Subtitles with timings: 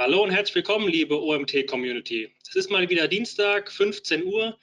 [0.00, 2.32] Hallo und herzlich willkommen, liebe OMT-Community.
[2.48, 4.56] Es ist mal wieder Dienstag, 15 Uhr.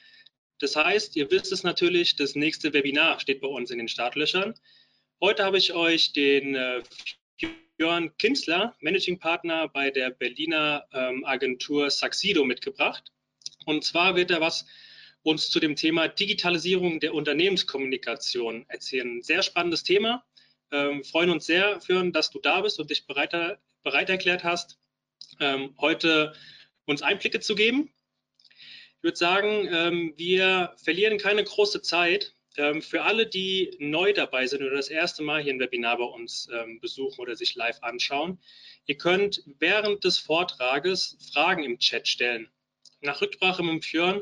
[0.60, 4.53] Das heißt, ihr wisst es natürlich, das nächste Webinar steht bei uns in den Startlöchern.
[5.19, 6.81] Heute habe ich euch den äh,
[7.78, 13.12] Jörn Kinzler, Managing Partner bei der Berliner ähm, Agentur Saxido mitgebracht.
[13.65, 14.65] Und zwar wird er was
[15.22, 19.17] uns zu dem Thema Digitalisierung der Unternehmenskommunikation erzählen.
[19.17, 20.23] Ein sehr spannendes Thema.
[20.72, 24.80] Ähm, freuen uns sehr, Fürn, dass du da bist und dich bereit, bereit erklärt hast,
[25.40, 26.34] ähm, heute
[26.86, 27.92] uns Einblicke zu geben.
[28.98, 32.34] Ich würde sagen, ähm, wir verlieren keine große Zeit.
[32.58, 36.06] Ähm, für alle, die neu dabei sind oder das erste Mal hier ein Webinar bei
[36.06, 38.40] uns ähm, besuchen oder sich live anschauen,
[38.86, 42.50] ihr könnt während des Vortrages Fragen im Chat stellen.
[43.02, 44.22] Nach Rücksprache mit dem Fjörn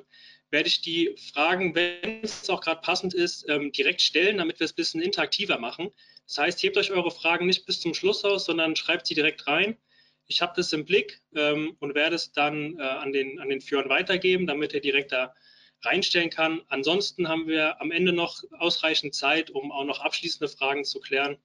[0.50, 4.66] werde ich die Fragen, wenn es auch gerade passend ist, ähm, direkt stellen, damit wir
[4.66, 5.92] es ein bisschen interaktiver machen.
[6.28, 9.48] Das heißt, hebt euch eure Fragen nicht bis zum Schluss aus, sondern schreibt sie direkt
[9.48, 9.78] rein.
[10.34, 13.62] Ich habe das im Blick ähm, und werde es dann äh, an, den, an den
[13.62, 15.36] Führern weitergeben, damit er direkt da
[15.84, 16.62] reinstellen kann.
[16.70, 21.38] Ansonsten haben wir am Ende noch ausreichend Zeit, um auch noch abschließende Fragen zu klären.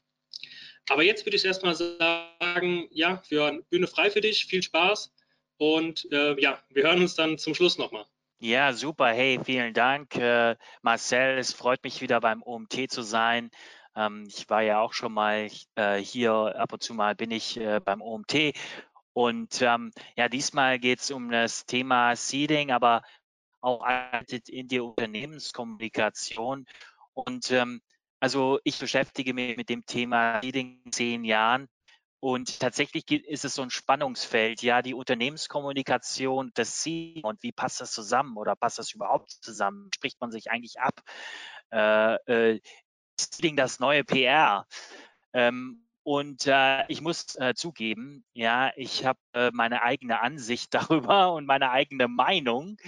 [0.88, 5.12] Aber jetzt würde ich erstmal sagen, ja, Björn, Bühne frei für dich, viel Spaß
[5.58, 8.06] und äh, ja, wir hören uns dann zum Schluss nochmal.
[8.40, 9.08] Ja, super.
[9.08, 11.38] Hey, vielen Dank, äh, Marcel.
[11.38, 13.50] Es freut mich wieder beim OMT zu sein.
[13.98, 17.58] Ähm, ich war ja auch schon mal äh, hier, ab und zu mal bin ich
[17.58, 18.54] äh, beim OMT.
[19.12, 23.02] Und ähm, ja, diesmal geht es um das Thema Seeding, aber
[23.60, 23.84] auch
[24.48, 26.66] in die Unternehmenskommunikation.
[27.14, 27.82] Und ähm,
[28.20, 31.68] also ich beschäftige mich mit dem Thema Seeding in zehn Jahren.
[32.20, 37.80] Und tatsächlich ist es so ein Spannungsfeld, ja, die Unternehmenskommunikation, das Ziel und wie passt
[37.80, 39.90] das zusammen oder passt das überhaupt zusammen?
[39.94, 41.00] Spricht man sich eigentlich ab?
[41.70, 42.14] Äh,
[42.54, 42.60] äh,
[43.56, 44.66] das neue PR.
[45.32, 51.34] Ähm, und äh, ich muss äh, zugeben, ja, ich habe äh, meine eigene Ansicht darüber
[51.34, 52.78] und meine eigene Meinung,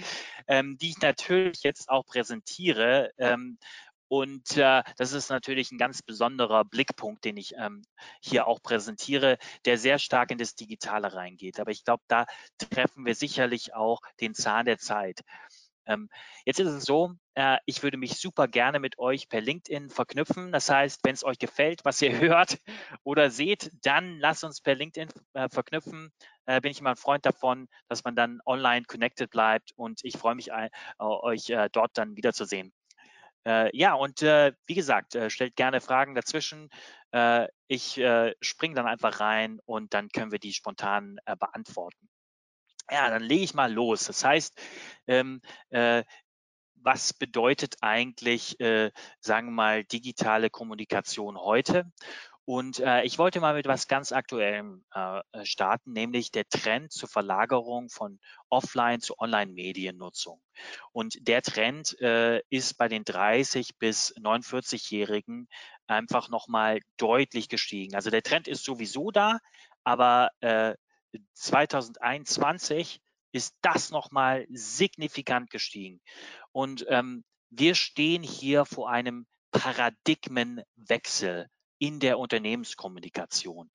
[0.47, 3.11] ähm, die ich natürlich jetzt auch präsentiere.
[3.19, 3.59] Ähm,
[4.07, 7.83] und äh, das ist natürlich ein ganz besonderer Blickpunkt, den ich ähm,
[8.19, 11.59] hier auch präsentiere, der sehr stark in das Digitale reingeht.
[11.61, 12.25] Aber ich glaube, da
[12.57, 15.21] treffen wir sicherlich auch den Zahn der Zeit.
[15.85, 16.09] Ähm,
[16.45, 20.51] jetzt ist es so, äh, ich würde mich super gerne mit euch per LinkedIn verknüpfen.
[20.51, 22.59] Das heißt, wenn es euch gefällt, was ihr hört
[23.03, 26.11] oder seht, dann lasst uns per LinkedIn äh, verknüpfen.
[26.45, 30.17] Äh, bin ich immer ein Freund davon, dass man dann online connected bleibt und ich
[30.17, 30.49] freue mich,
[30.99, 32.73] euch dort dann wiederzusehen.
[33.45, 36.69] ja, und wie gesagt, stellt gerne Fragen dazwischen.
[37.67, 38.01] ich
[38.41, 42.09] springe dann einfach rein und dann können wir die spontan beantworten.
[42.91, 44.05] Ja, dann lege ich mal los.
[44.05, 44.59] Das heißt,
[45.07, 46.03] ähm, äh,
[46.75, 51.89] was bedeutet eigentlich, äh, sagen wir mal, digitale Kommunikation heute?
[52.43, 57.07] Und äh, ich wollte mal mit was ganz Aktuellem äh, starten, nämlich der Trend zur
[57.07, 58.19] Verlagerung von
[58.49, 60.41] Offline zu Online-Mediennutzung.
[60.91, 65.47] Und der Trend äh, ist bei den 30 bis 49-Jährigen
[65.87, 67.95] einfach nochmal deutlich gestiegen.
[67.95, 69.37] Also der Trend ist sowieso da,
[69.83, 70.73] aber äh,
[71.33, 73.01] 2021
[73.31, 76.01] ist das nochmal signifikant gestiegen.
[76.51, 81.47] Und ähm, wir stehen hier vor einem Paradigmenwechsel
[81.79, 83.69] in der Unternehmenskommunikation.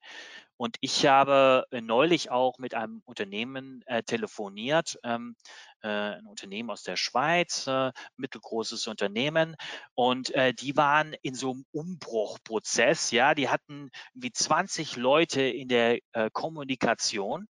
[0.57, 5.37] Und ich habe äh, neulich auch mit einem Unternehmen äh, telefoniert, ähm,
[5.83, 9.57] äh, ein Unternehmen aus der Schweiz, äh, mittelgroßes Unternehmen.
[9.95, 13.11] Und äh, die waren in so einem Umbruchprozess.
[13.11, 17.49] Ja, die hatten wie 20 Leute in der äh, Kommunikation.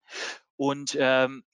[0.57, 1.45] Und ähm,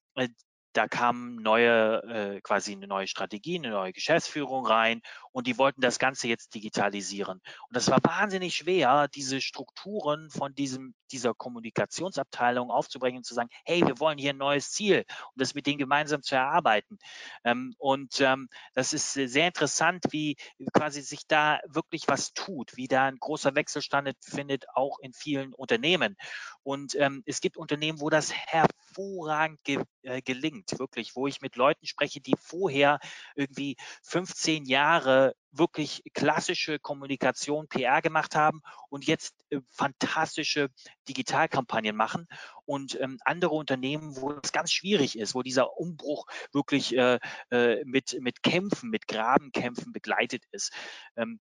[0.72, 5.80] da kam neue, äh, quasi eine neue Strategie, eine neue Geschäftsführung rein und die wollten
[5.80, 7.40] das Ganze jetzt digitalisieren.
[7.68, 13.50] Und das war wahnsinnig schwer, diese Strukturen von diesem, dieser Kommunikationsabteilung aufzubringen und zu sagen,
[13.64, 15.04] hey, wir wollen hier ein neues Ziel
[15.34, 16.98] und das mit denen gemeinsam zu erarbeiten.
[17.44, 20.36] Ähm, und ähm, das ist sehr interessant, wie
[20.72, 25.52] quasi sich da wirklich was tut, wie da ein großer Wechsel stattfindet, auch in vielen
[25.54, 26.16] Unternehmen.
[26.62, 31.56] Und ähm, es gibt Unternehmen, wo das hervorragend ge äh, gelingt, wirklich, wo ich mit
[31.56, 32.98] Leuten spreche, die vorher
[33.34, 40.68] irgendwie 15 Jahre wirklich klassische Kommunikation, PR gemacht haben und jetzt äh, fantastische
[41.08, 42.26] Digitalkampagnen machen
[42.64, 47.18] und ähm, andere Unternehmen, wo es ganz schwierig ist, wo dieser Umbruch wirklich äh,
[47.50, 50.72] äh, mit, mit Kämpfen, mit Grabenkämpfen begleitet ist.
[51.16, 51.38] Ähm,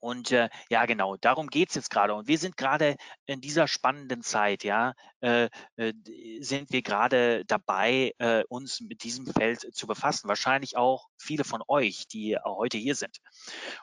[0.00, 2.14] Und äh, ja, genau, darum geht es jetzt gerade.
[2.14, 2.96] Und wir sind gerade
[3.26, 5.92] in dieser spannenden Zeit, ja, äh, äh,
[6.40, 10.28] sind wir gerade dabei, äh, uns mit diesem Feld zu befassen.
[10.28, 13.18] Wahrscheinlich auch viele von euch, die heute hier sind.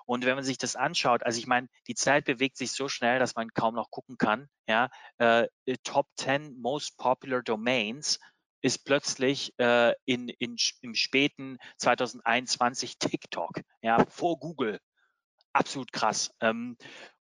[0.05, 3.19] Und wenn man sich das anschaut, also ich meine, die Zeit bewegt sich so schnell,
[3.19, 4.47] dass man kaum noch gucken kann.
[4.67, 5.47] Ja, äh,
[5.83, 8.19] Top 10 Most Popular Domains
[8.61, 14.79] ist plötzlich äh, in, in, im späten 2021 TikTok, ja, vor Google
[15.55, 16.29] absolut krass.
[16.41, 16.77] Ähm,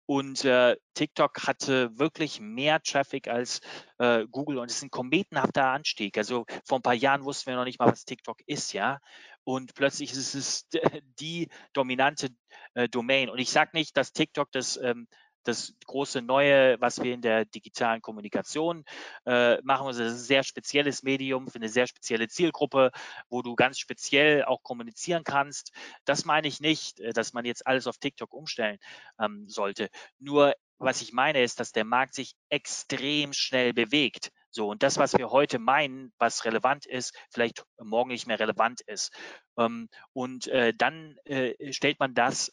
[0.06, 3.60] und äh, TikTok hatte wirklich mehr Traffic als
[3.98, 6.18] äh, Google und es ist ein kometenhafter Anstieg.
[6.18, 8.98] Also vor ein paar Jahren wussten wir noch nicht mal, was TikTok ist, ja.
[9.44, 10.66] Und plötzlich ist es
[11.20, 12.30] die dominante
[12.74, 13.30] äh, Domain.
[13.30, 15.06] Und ich sage nicht, dass TikTok das ähm,
[15.44, 18.84] das große Neue, was wir in der digitalen Kommunikation
[19.26, 19.86] äh, machen.
[19.86, 22.90] Also das ist ein sehr spezielles Medium für eine sehr spezielle Zielgruppe,
[23.28, 25.72] wo du ganz speziell auch kommunizieren kannst.
[26.04, 28.78] Das meine ich nicht, äh, dass man jetzt alles auf TikTok umstellen
[29.20, 29.88] ähm, sollte.
[30.18, 34.32] Nur was ich meine ist, dass der Markt sich extrem schnell bewegt.
[34.50, 38.80] So, und das, was wir heute meinen, was relevant ist, vielleicht morgen nicht mehr relevant
[38.82, 39.12] ist.
[39.56, 42.50] Ähm, und äh, dann äh, stellt man das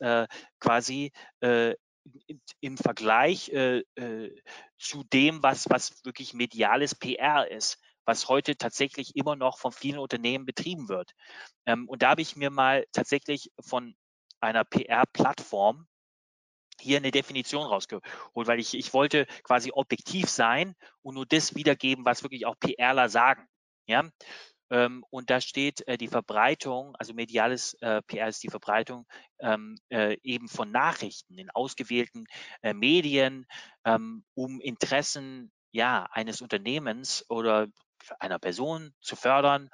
[0.59, 1.11] quasi
[2.59, 4.35] im Vergleich äh, äh,
[4.77, 9.99] zu dem, was, was wirklich mediales PR ist, was heute tatsächlich immer noch von vielen
[9.99, 11.11] Unternehmen betrieben wird.
[11.65, 13.95] Ähm, und da habe ich mir mal tatsächlich von
[14.39, 15.87] einer PR-Plattform
[16.79, 22.05] hier eine Definition rausgeholt, weil ich, ich wollte quasi objektiv sein und nur das wiedergeben,
[22.05, 23.47] was wirklich auch PRler sagen.
[23.85, 24.09] Ja,
[25.09, 29.05] und da steht äh, die Verbreitung, also mediales äh, PR ist die Verbreitung
[29.39, 32.25] ähm, äh, eben von Nachrichten in ausgewählten
[32.61, 33.45] äh, Medien,
[33.85, 37.67] ähm, um Interessen ja, eines Unternehmens oder
[38.19, 39.69] einer Person zu fördern,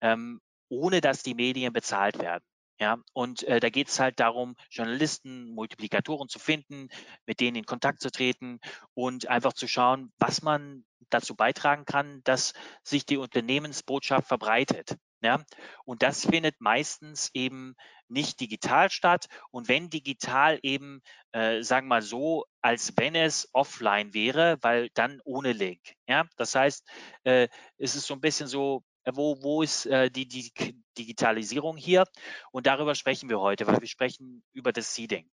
[0.00, 2.44] ähm, ohne dass die Medien bezahlt werden.
[2.82, 6.88] Ja, und äh, da geht es halt darum, Journalisten, Multiplikatoren zu finden,
[7.26, 8.58] mit denen in Kontakt zu treten
[8.94, 14.96] und einfach zu schauen, was man dazu beitragen kann, dass sich die Unternehmensbotschaft verbreitet.
[15.22, 15.44] Ja,
[15.84, 17.76] und das findet meistens eben
[18.08, 19.26] nicht digital statt.
[19.52, 24.88] Und wenn digital eben, äh, sagen wir mal so, als wenn es offline wäre, weil
[24.94, 25.78] dann ohne Link.
[26.08, 26.84] Ja, das heißt,
[27.22, 27.46] äh,
[27.78, 30.52] es ist so ein bisschen so, wo, wo ist äh, die, die
[30.98, 32.04] Digitalisierung hier?
[32.50, 35.28] Und darüber sprechen wir heute, weil wir sprechen über das Seeding.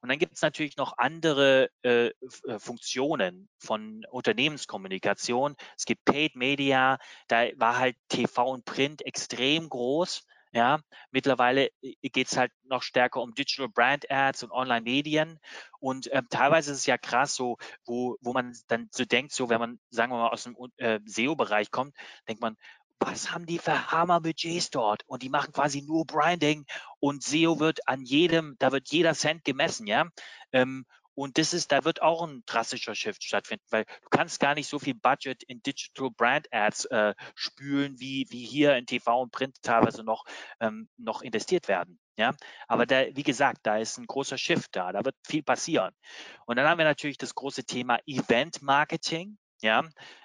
[0.00, 5.56] Und dann gibt es natürlich noch andere äh, äh, Funktionen von Unternehmenskommunikation.
[5.76, 6.98] Es gibt Paid Media,
[7.28, 10.24] da war halt TV und Print extrem groß.
[10.52, 10.80] Ja,
[11.10, 15.38] mittlerweile äh, geht es halt noch stärker um Digital Brand Ads und Online-Medien.
[15.78, 19.50] Und ähm, teilweise ist es ja krass, so, wo, wo man dann so denkt, so
[19.50, 21.94] wenn man, sagen wir mal, aus dem äh, SEO-Bereich kommt,
[22.28, 22.56] denkt man,
[23.00, 25.02] was haben die für Hammer-Budgets dort?
[25.06, 26.66] Und die machen quasi nur Branding
[27.00, 30.08] und SEO wird an jedem, da wird jeder Cent gemessen, ja.
[30.52, 30.84] Ähm,
[31.18, 34.68] und das ist, da wird auch ein drastischer Shift stattfinden, weil du kannst gar nicht
[34.68, 39.32] so viel Budget in Digital Brand Ads äh, spülen, wie, wie hier in TV und
[39.32, 40.24] Print teilweise noch,
[40.60, 41.98] ähm, noch investiert werden.
[42.16, 42.36] Ja,
[42.68, 45.92] aber da, wie gesagt, da ist ein großer Shift da, da wird viel passieren.
[46.46, 49.38] Und dann haben wir natürlich das große Thema Event Marketing.
[49.60, 49.82] Ja,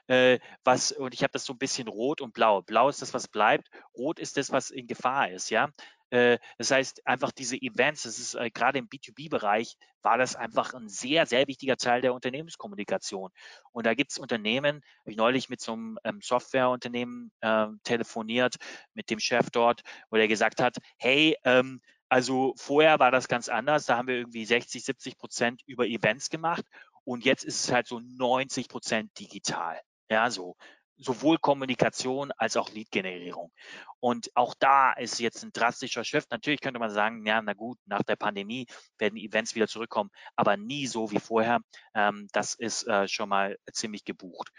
[0.07, 2.62] äh, was, und ich habe das so ein bisschen rot und blau.
[2.62, 3.69] Blau ist das, was bleibt.
[3.97, 5.69] Rot ist das, was in Gefahr ist, ja.
[6.12, 10.75] Äh, das heißt, einfach diese Events, das ist äh, gerade im B2B-Bereich, war das einfach
[10.75, 13.31] ein sehr, sehr wichtiger Teil der Unternehmenskommunikation.
[13.71, 18.57] Und da gibt es Unternehmen, habe ich neulich mit so einem ähm, Softwareunternehmen äh, telefoniert,
[18.94, 19.81] mit dem Chef dort,
[20.12, 23.85] wo der gesagt hat, hey, ähm, also vorher war das ganz anders.
[23.88, 26.63] Da haben wir irgendwie 60, 70 Prozent über Events gemacht
[27.06, 29.80] und jetzt ist es halt so 90 Prozent digital.
[30.10, 30.56] Ja, so
[30.98, 33.52] sowohl Kommunikation als auch Lead-Generierung.
[34.04, 36.30] Und auch da ist jetzt ein drastischer Shift.
[36.30, 38.68] Natürlich könnte man sagen, ja, na gut, nach der Pandemie
[38.98, 41.62] werden Events wieder zurückkommen, aber nie so wie vorher.
[41.95, 44.50] Ähm, das ist äh, schon mal ziemlich gebucht.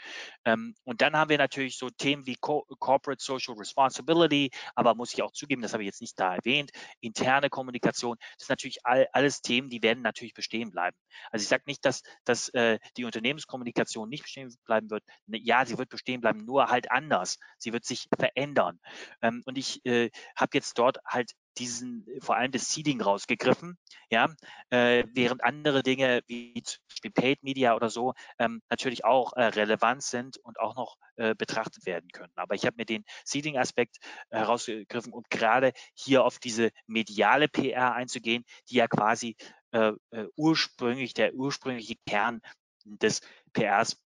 [0.46, 5.12] Ähm, und dann haben wir natürlich so Themen wie Co Corporate Social Responsibility, aber muss
[5.12, 6.70] ich auch zugeben, das habe ich jetzt nicht da erwähnt,
[7.00, 8.16] interne Kommunikation.
[8.38, 10.96] Das sind natürlich all, alles Themen, die werden natürlich bestehen bleiben.
[11.30, 15.04] Also ich sage nicht, dass, dass äh, die Unternehmenskommunikation nicht bestehen bleiben wird.
[15.26, 17.36] Ja, sie wird bestehen bleiben, nur halt anders.
[17.58, 18.80] Sie wird sich verändern.
[19.20, 23.78] Ähm, ähm, und ich äh, habe jetzt dort halt diesen, vor allem das Seeding rausgegriffen,
[24.10, 24.28] ja,
[24.70, 29.44] äh, während andere Dinge wie zum Beispiel Paid Media oder so ähm, natürlich auch äh,
[29.44, 32.32] relevant sind und auch noch äh, betrachtet werden können.
[32.34, 33.98] Aber ich habe mir den Seeding-Aspekt
[34.30, 39.36] äh, herausgegriffen, um gerade hier auf diese mediale PR einzugehen, die ja quasi
[39.70, 42.40] äh, äh, ursprünglich der ursprüngliche Kern
[42.84, 43.20] des
[43.52, 43.96] PRs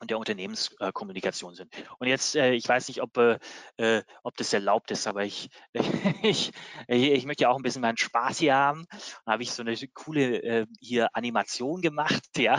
[0.00, 1.72] und der Unternehmenskommunikation sind.
[1.98, 3.38] Und jetzt, äh, ich weiß nicht, ob, äh,
[3.76, 5.50] äh ob das erlaubt ist, aber ich,
[6.22, 6.52] ich,
[6.88, 8.86] ich möchte ja auch ein bisschen meinen Spaß hier haben.
[9.24, 12.58] Da habe ich so eine coole hier Animation gemacht, ja.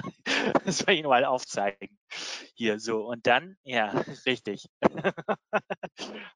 [0.65, 2.00] Das soll ich mal aufzeigen.
[2.55, 3.05] Hier so.
[3.05, 3.89] Und dann, ja,
[4.25, 4.69] richtig.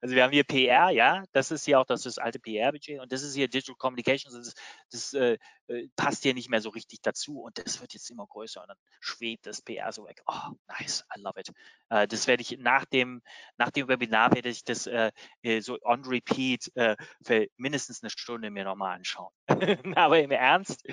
[0.01, 3.11] Also wir haben hier PR, ja, das ist hier auch das, das alte PR-Budget und
[3.11, 4.35] das ist hier Digital Communications.
[4.35, 4.53] Das,
[4.91, 8.27] das äh, äh, passt hier nicht mehr so richtig dazu und das wird jetzt immer
[8.27, 10.21] größer und dann schwebt das PR so weg.
[10.27, 11.51] Oh, nice, I love it.
[11.89, 13.21] Äh, das werde ich nach dem,
[13.57, 18.11] nach dem Webinar werde ich das äh, äh so on repeat äh, für mindestens eine
[18.11, 19.33] Stunde mir nochmal anschauen.
[19.95, 20.83] Aber im Ernst,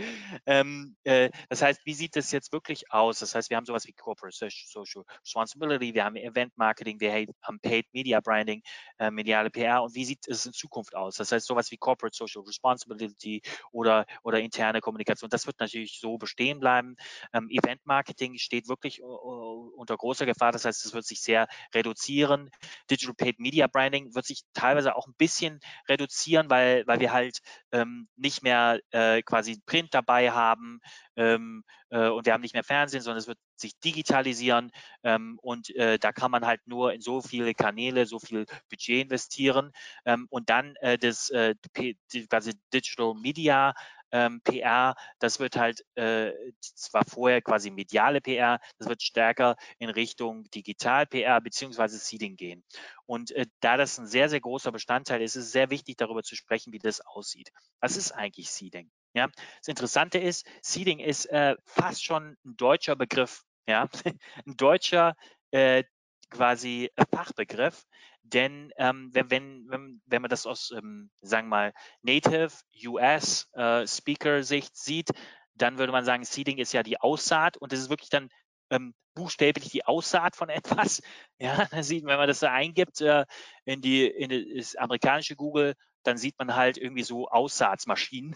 [0.46, 3.18] ähm, äh, das heißt, wie sieht das jetzt wirklich aus?
[3.18, 4.36] Das heißt, wir haben sowas wie Corporate
[4.72, 8.62] Social Responsibility, wir haben Event Marketing, wir haben Paid Media Branding,
[9.10, 11.16] mediale PR und wie sieht es in Zukunft aus?
[11.16, 15.30] Das heißt, sowas wie Corporate Social Responsibility oder, oder interne Kommunikation.
[15.30, 16.96] Das wird natürlich so bestehen bleiben.
[17.32, 20.52] Ähm, Event-Marketing steht wirklich uh, unter großer Gefahr.
[20.52, 22.50] Das heißt, es wird sich sehr reduzieren.
[22.90, 27.40] Digital Paid Media Branding wird sich teilweise auch ein bisschen reduzieren, weil, weil wir halt
[27.72, 30.80] ähm, nicht mehr äh, quasi Print dabei haben
[31.16, 34.72] ähm, äh, und wir haben nicht mehr Fernsehen, sondern es wird sich digitalisieren
[35.04, 39.04] ähm, und äh, da kann man halt nur in so viele Kanäle, so viel Budget
[39.04, 39.72] investieren
[40.04, 41.54] ähm, und dann äh, das äh,
[42.28, 43.74] quasi Digital Media
[44.12, 49.88] ähm, PR, das wird halt äh, zwar vorher quasi mediale PR, das wird stärker in
[49.88, 52.62] Richtung Digital-PR beziehungsweise Seeding gehen.
[53.06, 56.22] Und äh, da das ein sehr, sehr großer Bestandteil ist, ist es sehr wichtig, darüber
[56.22, 57.52] zu sprechen, wie das aussieht.
[57.80, 58.90] Was ist eigentlich Seeding?
[59.14, 59.28] Ja,
[59.58, 63.42] das Interessante ist, Seeding ist äh, fast schon ein deutscher Begriff.
[63.66, 63.88] Ja,
[64.46, 65.14] ein deutscher
[65.50, 65.84] äh,
[66.30, 67.84] quasi Fachbegriff,
[68.22, 69.30] denn ähm, wenn,
[69.68, 72.50] wenn, wenn man das aus, ähm, sagen wir mal, Native
[72.86, 75.10] US äh, Speaker Sicht sieht,
[75.54, 78.30] dann würde man sagen, Seeding ist ja die Aussaat und das ist wirklich dann
[78.70, 80.48] ähm, buchstäblich die Aussaat von
[80.88, 81.02] etwas.
[81.38, 83.26] Ja, da sieht, wenn man das da eingibt äh,
[83.66, 88.34] in die in das amerikanische Google, dann sieht man halt irgendwie so Aussaatsmaschinen.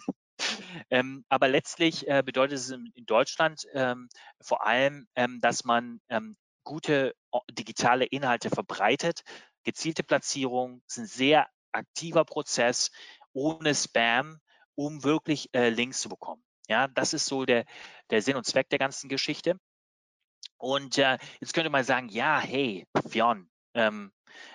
[0.91, 4.09] Ähm, aber letztlich äh, bedeutet es in, in Deutschland ähm,
[4.41, 7.15] vor allem, ähm, dass man ähm, gute
[7.51, 9.23] digitale Inhalte verbreitet.
[9.65, 12.91] Gezielte Platzierung ist ein sehr aktiver Prozess
[13.33, 14.41] ohne Spam,
[14.75, 16.43] um wirklich äh, Links zu bekommen.
[16.69, 17.65] Ja, das ist so der,
[18.11, 19.59] der Sinn und Zweck der ganzen Geschichte.
[20.59, 24.13] Und äh, jetzt könnte man sagen, ja, hey, Fionn, ähm,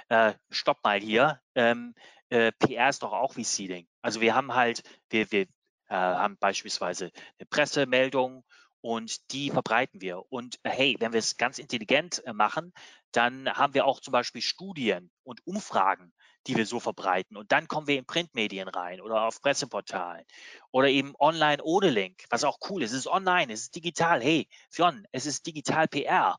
[0.09, 1.39] äh, stopp mal hier.
[1.55, 1.93] Ähm,
[2.29, 3.87] äh, PR ist doch auch wie Seeding.
[4.01, 5.47] Also wir haben halt, wir, wir
[5.95, 8.43] haben beispielsweise eine Pressemeldung
[8.81, 10.23] und die verbreiten wir.
[10.31, 12.73] Und äh, hey, wenn wir es ganz intelligent äh, machen,
[13.11, 16.13] dann haben wir auch zum Beispiel Studien und Umfragen,
[16.47, 17.37] die wir so verbreiten.
[17.37, 20.25] Und dann kommen wir in Printmedien rein oder auf Presseportalen
[20.71, 22.91] oder eben online ohne Link, was auch cool ist.
[22.91, 24.21] Es ist online, es ist digital.
[24.21, 26.37] Hey, Fionn, es ist digital PR.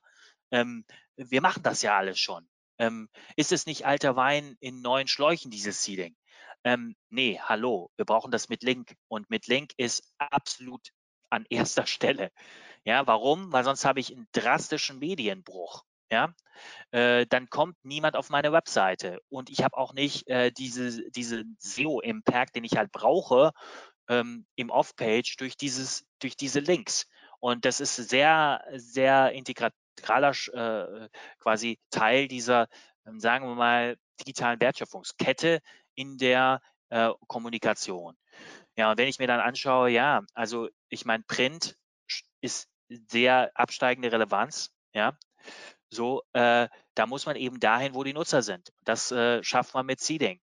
[0.50, 0.84] Ähm,
[1.16, 2.48] wir machen das ja alles schon.
[2.78, 6.16] Ähm, ist es nicht alter Wein in neuen Schläuchen, dieses Seeding?
[6.64, 8.94] Ähm, nee, hallo, wir brauchen das mit Link.
[9.08, 10.88] Und mit Link ist absolut
[11.30, 12.30] an erster Stelle.
[12.84, 13.52] Ja, warum?
[13.52, 15.84] Weil sonst habe ich einen drastischen Medienbruch.
[16.10, 16.34] Ja,
[16.90, 21.44] äh, dann kommt niemand auf meine Webseite und ich habe auch nicht äh, diese, diese
[21.58, 23.52] SEO-Impact, den ich halt brauche
[24.08, 27.06] ähm, im Off-Page durch durch diese Links.
[27.40, 32.68] Und das ist sehr, sehr integraler äh, quasi Teil dieser,
[33.06, 35.60] ähm, sagen wir mal, digitalen Wertschöpfungskette
[35.94, 38.16] in der äh, Kommunikation.
[38.76, 41.76] Ja, wenn ich mir dann anschaue, ja, also ich meine, Print
[42.40, 42.68] ist
[43.08, 45.16] sehr absteigende Relevanz, ja.
[45.90, 48.72] So, äh, da muss man eben dahin, wo die Nutzer sind.
[48.84, 50.40] Das äh, schafft man mit Seeding.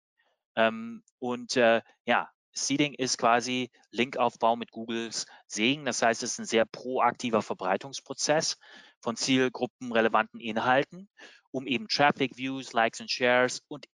[0.54, 5.84] Ähm, und äh, ja, Seeding ist quasi Linkaufbau mit Googles Segen.
[5.84, 8.58] Das heißt, es ist ein sehr proaktiver Verbreitungsprozess
[9.00, 11.08] von zielgruppenrelevanten Inhalten,
[11.50, 13.86] um eben Traffic, Views, Likes und Shares und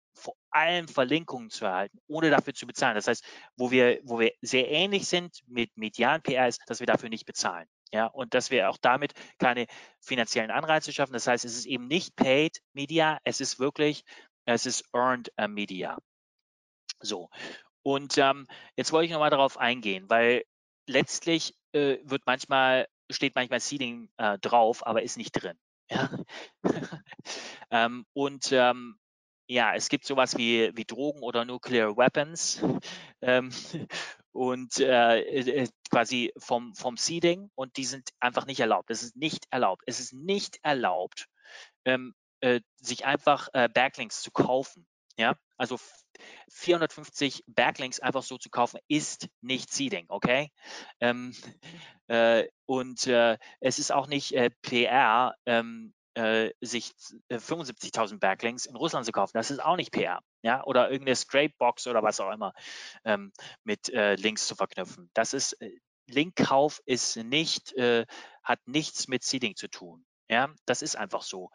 [0.56, 2.96] vor allem Verlinkungen zu erhalten, ohne dafür zu bezahlen.
[2.96, 3.26] Das heißt,
[3.58, 7.26] wo wir, wo wir sehr ähnlich sind mit medialen PR ist, dass wir dafür nicht
[7.26, 7.68] bezahlen.
[7.92, 9.68] Ja, und dass wir auch damit keine
[10.00, 11.12] finanziellen Anreize schaffen.
[11.12, 14.06] Das heißt, es ist eben nicht paid Media, es ist wirklich,
[14.46, 15.98] es ist earned äh, Media.
[17.02, 17.30] So.
[17.84, 18.48] Und ähm,
[18.78, 20.44] jetzt wollte ich nochmal darauf eingehen, weil
[20.88, 25.58] letztlich äh, wird manchmal, steht manchmal Seeding äh, drauf, aber ist nicht drin.
[25.92, 26.10] Ja?
[27.72, 28.98] ähm, und ähm,
[29.48, 32.64] ja, es gibt sowas wie, wie Drogen oder Nuclear Weapons
[33.22, 33.52] ähm,
[34.32, 38.90] und äh, äh, quasi vom, vom Seeding und die sind einfach nicht erlaubt.
[38.90, 39.84] Es ist nicht erlaubt.
[39.86, 41.28] Es ist nicht erlaubt,
[41.86, 44.88] ähm, äh, sich einfach äh, Backlinks zu kaufen.
[45.18, 45.80] Ja, also
[46.50, 50.52] 450 Backlinks einfach so zu kaufen, ist nicht Seeding, okay?
[51.00, 51.34] Ähm,
[52.08, 56.92] äh, und äh, es ist auch nicht PR, ähm, äh, sich
[57.30, 59.32] 75.000 äh, Backlinks in Russland zu kaufen.
[59.34, 62.54] Das ist auch nicht PR, ja, oder irgendeine Scrapebox oder was auch immer
[63.04, 63.32] ähm,
[63.64, 65.10] mit äh, Links zu verknüpfen.
[65.14, 65.72] Das ist äh,
[66.08, 68.06] Linkkauf ist nicht, äh,
[68.44, 70.06] hat nichts mit Seeding zu tun.
[70.28, 71.52] Ja, das ist einfach so.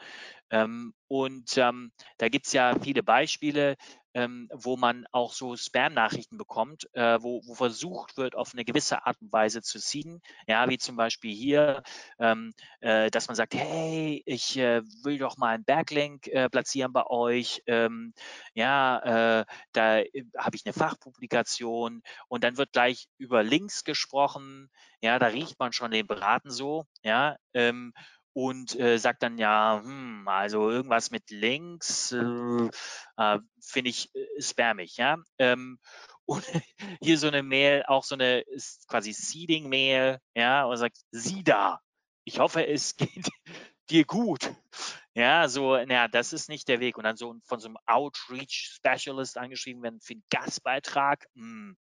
[0.51, 3.77] Ähm, und ähm, da gibt es ja viele Beispiele
[4.15, 9.07] ähm, wo man auch so Spam-Nachrichten bekommt, äh, wo, wo, versucht wird, auf eine gewisse
[9.07, 10.21] Art und Weise zu seeden.
[10.47, 11.83] Ja, wie zum Beispiel hier,
[12.19, 16.93] ähm, äh, dass man sagt, hey, ich äh, will doch mal einen Backlink äh, platzieren
[16.93, 17.63] bei euch.
[17.67, 18.15] Ähm,
[18.55, 24.71] ja, äh, da äh, habe ich eine Fachpublikation und dann wird gleich über Links gesprochen.
[25.03, 26.85] Ja, da riecht man schon den Braten so.
[27.03, 27.93] Ja, ähm,
[28.33, 32.71] und äh, sagt dann ja, hm, also irgendwas mit Links äh,
[33.17, 35.17] äh, finde ich äh, spammig, ja.
[35.39, 35.79] Ähm,
[36.31, 36.45] und
[37.01, 38.45] hier so eine Mail, auch so eine
[38.87, 41.81] quasi Seeding-Mail, ja, und sagt, sieh da,
[42.25, 43.29] ich hoffe, es geht
[43.91, 44.53] dir gut.
[45.15, 46.97] Ja, so, naja, das ist nicht der Weg.
[46.97, 51.27] Und dann so von so einem Outreach Specialist angeschrieben werden für einen Gastbeitrag.
[51.35, 51.77] Hm.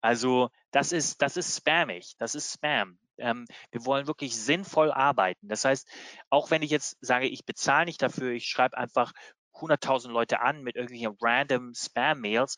[0.00, 2.98] Also das ist, das ist spammig, das ist Spam.
[3.18, 5.48] Ähm, wir wollen wirklich sinnvoll arbeiten.
[5.48, 5.88] Das heißt,
[6.30, 9.12] auch wenn ich jetzt sage, ich bezahle nicht dafür, ich schreibe einfach
[9.54, 12.56] 100.000 Leute an mit irgendwelchen random Spam-Mails,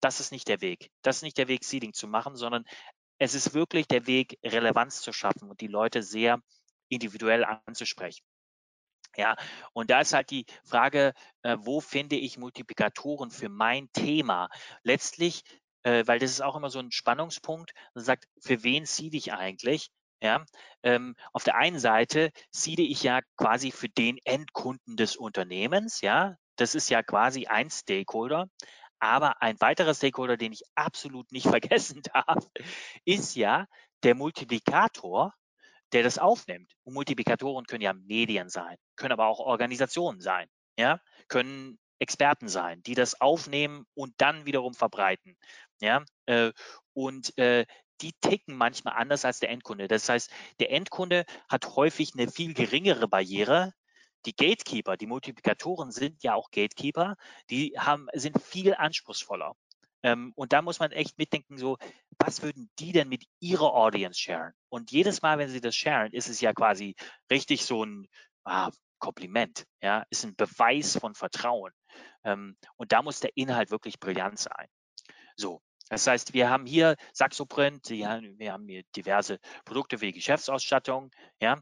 [0.00, 0.90] das ist nicht der Weg.
[1.02, 2.64] Das ist nicht der Weg, Seeding zu machen, sondern
[3.18, 6.40] es ist wirklich der Weg, Relevanz zu schaffen und die Leute sehr
[6.88, 8.24] individuell anzusprechen.
[9.16, 9.36] Ja,
[9.72, 14.48] und da ist halt die Frage, äh, wo finde ich Multiplikatoren für mein Thema?
[14.84, 15.42] Letztlich
[15.82, 17.72] äh, weil das ist auch immer so ein Spannungspunkt.
[17.94, 19.90] Man sagt, für wen seede ich eigentlich?
[20.22, 20.44] Ja,
[20.82, 26.02] ähm, auf der einen Seite seede ich ja quasi für den Endkunden des Unternehmens.
[26.02, 28.48] Ja, das ist ja quasi ein Stakeholder.
[28.98, 32.46] Aber ein weiterer Stakeholder, den ich absolut nicht vergessen darf,
[33.06, 33.66] ist ja
[34.02, 35.32] der Multiplikator,
[35.92, 36.72] der das aufnimmt.
[36.84, 42.82] Und Multiplikatoren können ja Medien sein, können aber auch Organisationen sein, ja, können Experten sein,
[42.82, 45.36] die das aufnehmen und dann wiederum verbreiten.
[45.80, 46.52] Ja, äh,
[46.92, 47.66] und äh,
[48.00, 49.88] die ticken manchmal anders als der Endkunde.
[49.88, 53.72] Das heißt, der Endkunde hat häufig eine viel geringere Barriere.
[54.26, 57.16] Die Gatekeeper, die Multiplikatoren sind ja auch Gatekeeper,
[57.48, 59.54] die haben, sind viel anspruchsvoller.
[60.02, 61.76] Ähm, und da muss man echt mitdenken, so,
[62.18, 64.52] was würden die denn mit ihrer Audience sharen?
[64.68, 66.94] Und jedes Mal, wenn sie das sharen, ist es ja quasi
[67.30, 68.08] richtig so ein
[68.44, 71.72] ah, Kompliment, ja, ist ein Beweis von Vertrauen.
[72.24, 74.68] Ähm, und da muss der Inhalt wirklich brillant sein.
[75.36, 81.60] So, das heißt, wir haben hier Saxoprint, wir haben hier diverse Produkte wie Geschäftsausstattung, ja.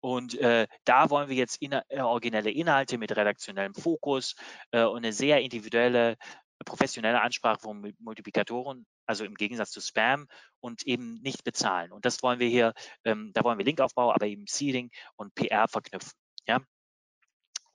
[0.00, 4.34] Und äh, da wollen wir jetzt in, äh, originelle Inhalte mit redaktionellem Fokus
[4.70, 6.16] äh, und eine sehr individuelle,
[6.64, 10.26] professionelle Ansprache von Multiplikatoren, also im Gegensatz zu Spam
[10.60, 11.92] und eben nicht bezahlen.
[11.92, 12.72] Und das wollen wir hier,
[13.04, 16.12] ähm, da wollen wir Linkaufbau, aber eben Seeding und PR verknüpfen.
[16.46, 16.60] Ja,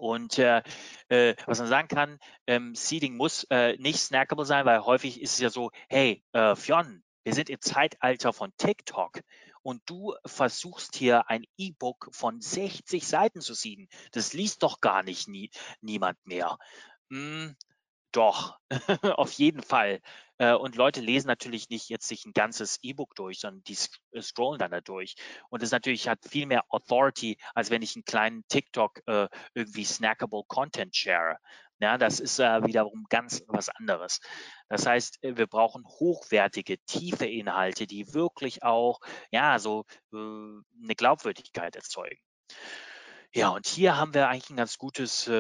[0.01, 0.63] und äh,
[1.09, 5.33] äh, was man sagen kann, ähm, Seeding muss äh, nicht snackable sein, weil häufig ist
[5.33, 9.21] es ja so, hey, äh, Fionn, wir sind im Zeitalter von TikTok
[9.61, 13.89] und du versuchst hier ein E-Book von 60 Seiten zu seeden.
[14.11, 16.57] Das liest doch gar nicht nie, niemand mehr.
[17.11, 17.55] Hm,
[18.12, 18.58] doch,
[19.17, 20.02] auf jeden Fall.
[20.38, 23.78] Äh, und Leute lesen natürlich nicht jetzt sich ein ganzes E-Book durch, sondern die
[24.12, 25.15] äh, scrollen dann da durch.
[25.50, 29.84] Und das natürlich hat viel mehr Authority, als wenn ich einen kleinen TikTok äh, irgendwie
[29.84, 31.38] snackable Content share.
[31.80, 34.19] Ja, das ist äh, wiederum ganz was anderes.
[34.69, 39.00] Das heißt, äh, wir brauchen hochwertige, tiefe Inhalte, die wirklich auch,
[39.32, 42.21] ja, so äh, eine Glaubwürdigkeit erzeugen.
[43.34, 45.32] Ja, und hier haben wir eigentlich ein ganz gutes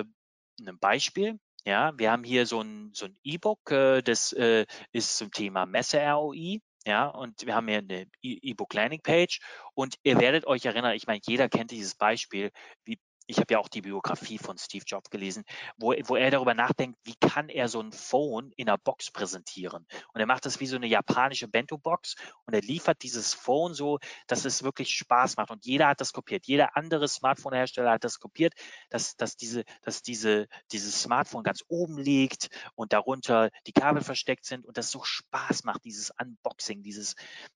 [0.79, 1.39] Beispiel.
[1.65, 5.65] Ja, wir haben hier so ein so ein E-Book, äh, das äh, ist zum Thema
[5.65, 6.59] Messe-ROI.
[6.87, 9.39] Ja, und wir haben hier eine e-, E-Book-Landing-Page
[9.75, 12.49] und ihr werdet euch erinnern, ich meine, jeder kennt dieses Beispiel,
[12.85, 12.97] wie
[13.27, 15.43] ich habe ja auch die Biografie von Steve Jobs gelesen,
[15.77, 19.85] wo, wo er darüber nachdenkt, wie kann er so ein Phone in einer Box präsentieren.
[20.13, 23.99] Und er macht das wie so eine japanische Bento-Box und er liefert dieses Phone so,
[24.27, 25.51] dass es wirklich Spaß macht.
[25.51, 26.47] Und jeder hat das kopiert.
[26.47, 28.53] Jeder andere Smartphone-Hersteller hat das kopiert,
[28.89, 34.45] dass, dass, diese, dass diese, dieses Smartphone ganz oben liegt und darunter die Kabel versteckt
[34.45, 37.15] sind und das so Spaß macht, dieses Unboxing, dieses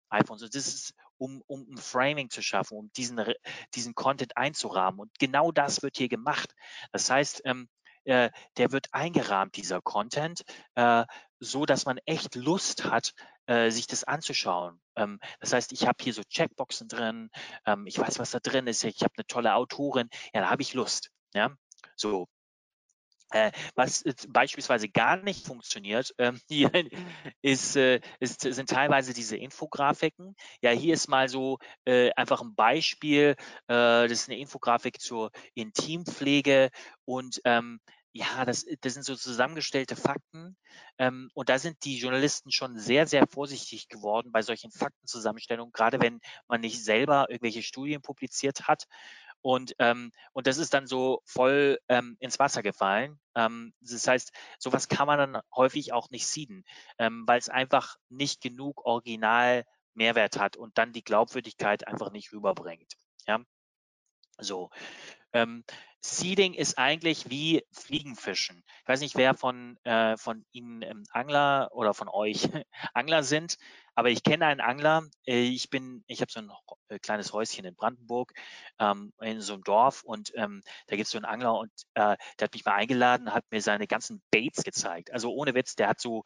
[0.10, 0.38] iPhone.
[0.38, 3.22] So, das ist um, um ein Framing zu schaffen, um diesen,
[3.74, 5.00] diesen Content einzurahmen.
[5.00, 6.54] Und genau das wird hier gemacht.
[6.92, 7.68] Das heißt, ähm,
[8.06, 10.44] äh, der wird eingerahmt, dieser Content,
[10.76, 11.06] äh,
[11.40, 13.14] so dass man echt Lust hat,
[13.48, 14.80] äh, sich das anzuschauen.
[14.96, 17.30] Ähm, das heißt, ich habe hier so Checkboxen drin,
[17.66, 20.62] ähm, ich weiß, was da drin ist, ich habe eine tolle Autorin, ja, da habe
[20.62, 21.12] ich Lust.
[21.34, 21.56] Ja,
[21.96, 22.28] so.
[23.32, 26.72] Äh, was beispielsweise gar nicht funktioniert, ähm, hier
[27.42, 30.36] ist, äh, ist, sind teilweise diese Infografiken.
[30.62, 33.36] Ja, hier ist mal so äh, einfach ein Beispiel.
[33.68, 36.70] Das ist eine Infografik zur Intimpflege
[37.06, 37.80] und ähm,
[38.18, 40.56] ja, das, das sind so zusammengestellte Fakten.
[40.98, 46.00] Ähm, und da sind die Journalisten schon sehr, sehr vorsichtig geworden bei solchen Faktenzusammenstellungen, gerade
[46.00, 48.86] wenn man nicht selber irgendwelche Studien publiziert hat.
[49.46, 53.20] Und, ähm, und das ist dann so voll ähm, ins Wasser gefallen.
[53.36, 56.64] Ähm, das heißt, sowas kann man dann häufig auch nicht sieden,
[56.98, 62.34] ähm, weil es einfach nicht genug Original Mehrwert hat und dann die Glaubwürdigkeit einfach nicht
[62.34, 62.94] rüberbringt.
[63.28, 63.40] Ja,
[64.38, 64.70] so.
[65.34, 65.64] Ähm,
[66.02, 68.64] Seeding ist eigentlich wie Fliegenfischen.
[68.84, 72.48] Ich weiß nicht, wer von, äh, von Ihnen ähm, Angler oder von euch
[72.94, 73.58] Angler sind,
[73.96, 75.04] aber ich kenne einen Angler.
[75.26, 76.52] Äh, ich bin, ich habe so ein
[76.90, 78.34] äh, kleines Häuschen in Brandenburg,
[78.80, 82.16] ähm, in so einem Dorf und ähm, da gibt es so einen Angler und äh,
[82.40, 85.12] der hat mich mal eingeladen, hat mir seine ganzen Baits gezeigt.
[85.12, 86.24] Also ohne Witz, der hat so,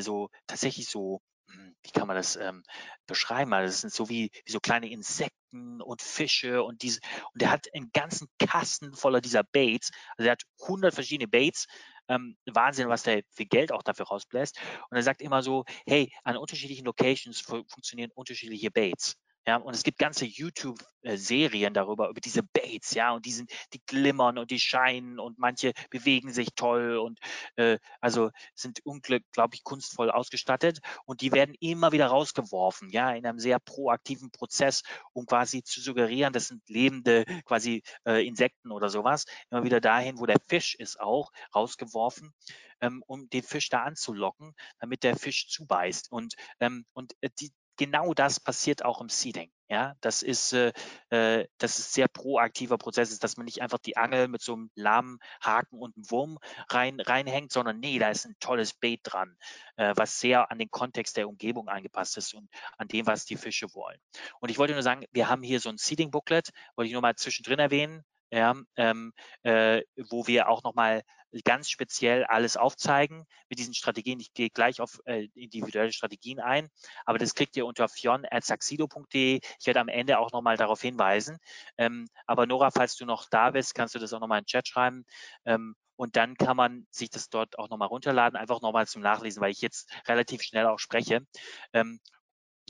[0.00, 2.62] so tatsächlich so hm, wie kann man das ähm,
[3.06, 3.52] beschreiben?
[3.52, 7.00] Also das sind so wie, wie so kleine Insekten und Fische und diese,
[7.32, 9.90] und der hat einen ganzen Kasten voller dieser Baits.
[10.16, 11.66] Also er hat 100 verschiedene Baits.
[12.08, 14.58] Ähm, Wahnsinn, was der für Geld auch dafür rausbläst.
[14.90, 19.16] Und er sagt immer so, hey, an unterschiedlichen Locations funktionieren unterschiedliche Baits.
[19.46, 23.80] Ja, und es gibt ganze YouTube-Serien darüber, über diese Baits, ja, und die sind, die
[23.86, 27.18] glimmern und die scheinen und manche bewegen sich toll und
[27.56, 33.38] äh, also sind unglaublich kunstvoll ausgestattet und die werden immer wieder rausgeworfen, ja, in einem
[33.38, 34.82] sehr proaktiven Prozess,
[35.14, 40.18] um quasi zu suggerieren, das sind lebende quasi äh, Insekten oder sowas, immer wieder dahin,
[40.18, 42.34] wo der Fisch ist auch, rausgeworfen
[42.80, 46.10] ähm, um den Fisch da anzulocken, damit der Fisch zubeißt.
[46.10, 47.50] Und, ähm, und äh, die,
[47.80, 49.50] genau das passiert auch im Seeding.
[49.70, 50.72] Ja, das ist, äh,
[51.08, 54.52] äh, das ist sehr proaktiver Prozess, ist, dass man nicht einfach die Angel mit so
[54.52, 56.38] einem lahmen Haken und einem Wurm
[56.68, 59.34] rein, reinhängt, sondern nee, da ist ein tolles Bait dran,
[59.76, 63.36] äh, was sehr an den Kontext der Umgebung angepasst ist und an dem, was die
[63.36, 63.98] Fische wollen.
[64.40, 67.02] Und ich wollte nur sagen, wir haben hier so ein Seeding Booklet, wollte ich nur
[67.02, 69.12] mal zwischendrin erwähnen, ja, ähm,
[69.42, 71.02] äh, wo wir auch nochmal
[71.44, 74.20] ganz speziell alles aufzeigen mit diesen Strategien.
[74.20, 76.68] Ich gehe gleich auf äh, individuelle Strategien ein,
[77.04, 79.40] aber das kriegt ihr unter fion.saxido.de.
[79.58, 81.38] Ich werde am Ende auch nochmal darauf hinweisen.
[81.78, 84.48] Ähm, aber Nora, falls du noch da bist, kannst du das auch nochmal in den
[84.48, 85.04] Chat schreiben.
[85.44, 89.42] Ähm, und dann kann man sich das dort auch nochmal runterladen, einfach nochmal zum Nachlesen,
[89.42, 91.26] weil ich jetzt relativ schnell auch spreche.
[91.74, 92.00] Ähm,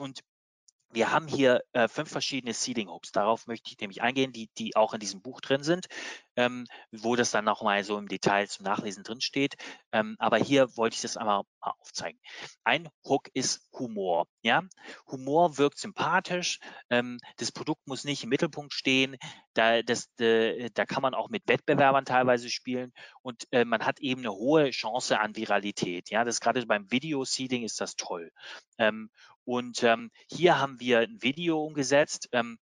[0.01, 0.21] und
[0.93, 3.13] wir haben hier äh, fünf verschiedene Seeding Hooks.
[3.13, 5.87] Darauf möchte ich nämlich eingehen, die, die auch in diesem Buch drin sind,
[6.37, 9.55] ähm, wo das dann nochmal so im Detail zum Nachlesen drin steht.
[9.93, 12.21] Ähm, aber hier wollte ich das einmal mal aufzeigen.
[12.65, 14.27] Ein Hook ist Humor.
[14.43, 14.63] Ja,
[15.07, 16.59] Humor wirkt sympathisch.
[16.91, 19.17] Ähm, das Produkt muss nicht im Mittelpunkt stehen.
[19.55, 24.01] Da, das, äh, da kann man auch mit Wettbewerbern teilweise spielen und äh, man hat
[24.01, 26.11] eben eine hohe Chance an Viralität.
[26.11, 28.33] Ja, das gerade beim Video Seeding ist das toll.
[29.45, 32.29] Und ähm, hier haben wir ein Video umgesetzt.
[32.33, 32.59] Ähm,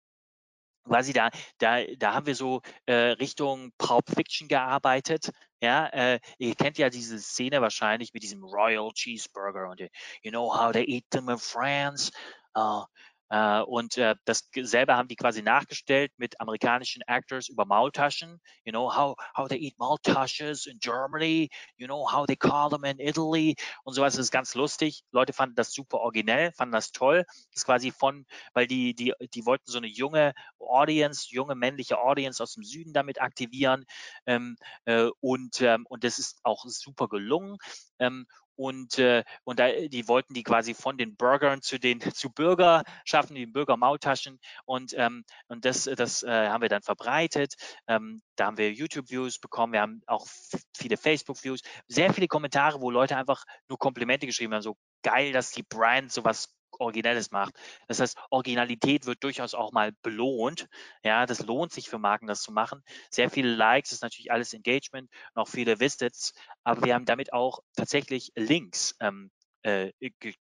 [0.87, 5.31] quasi da, da, da haben wir so äh, Richtung Pulp Fiction gearbeitet.
[5.61, 9.79] Ja, äh, ihr kennt ja diese Szene wahrscheinlich mit diesem Royal Cheeseburger und
[10.21, 12.11] you know how they eat them in France.
[12.55, 12.85] Uh,
[13.29, 18.39] äh, und äh, das haben die quasi nachgestellt mit amerikanischen Actors über Maultaschen.
[18.63, 21.49] You know how how they eat Maultasches in Germany.
[21.77, 24.15] You know how they call them in Italy und sowas.
[24.15, 25.03] Das ist ganz lustig.
[25.11, 27.25] Leute fanden das super originell, fanden das toll.
[27.27, 31.99] Das ist quasi von, weil die die die wollten so eine junge Audience, junge männliche
[31.99, 33.85] Audience aus dem Süden damit aktivieren.
[34.25, 37.57] Ähm, äh, und ähm, und das ist auch super gelungen.
[37.99, 38.25] Ähm,
[38.57, 42.83] und, äh, und da, die wollten die quasi von den Burgern zu den zu Bürger
[43.05, 44.39] schaffen, die Bürger-Maultaschen.
[44.65, 47.53] Und, ähm, und das, das äh, haben wir dann verbreitet.
[47.87, 50.27] Ähm, da haben wir YouTube-Views bekommen, wir haben auch
[50.75, 55.51] viele Facebook-Views, sehr viele Kommentare, wo Leute einfach nur Komplimente geschrieben haben, so geil, dass
[55.51, 57.53] die Brand sowas Originelles macht.
[57.87, 60.67] Das heißt, Originalität wird durchaus auch mal belohnt.
[61.03, 62.83] Ja, das lohnt sich für Marken, das zu machen.
[63.09, 67.59] Sehr viele Likes ist natürlich alles Engagement auch viele Visits, aber wir haben damit auch
[67.75, 69.31] tatsächlich Links ähm,
[69.63, 69.91] äh,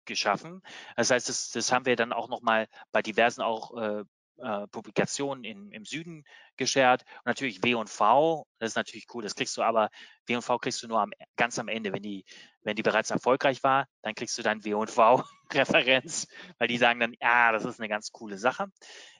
[0.05, 0.63] geschaffen.
[0.97, 4.05] Das heißt, das, das haben wir dann auch nochmal bei diversen auch äh,
[4.39, 6.25] äh, Publikationen in, im Süden
[6.57, 7.03] geshared.
[7.19, 9.91] Und natürlich W und V, das ist natürlich cool, das kriegst du aber,
[10.27, 12.25] W und V kriegst du nur am, ganz am Ende, wenn die,
[12.63, 16.27] wenn die bereits erfolgreich war, dann kriegst du dann W und V-Referenz,
[16.59, 18.67] weil die sagen dann, ja, das ist eine ganz coole Sache.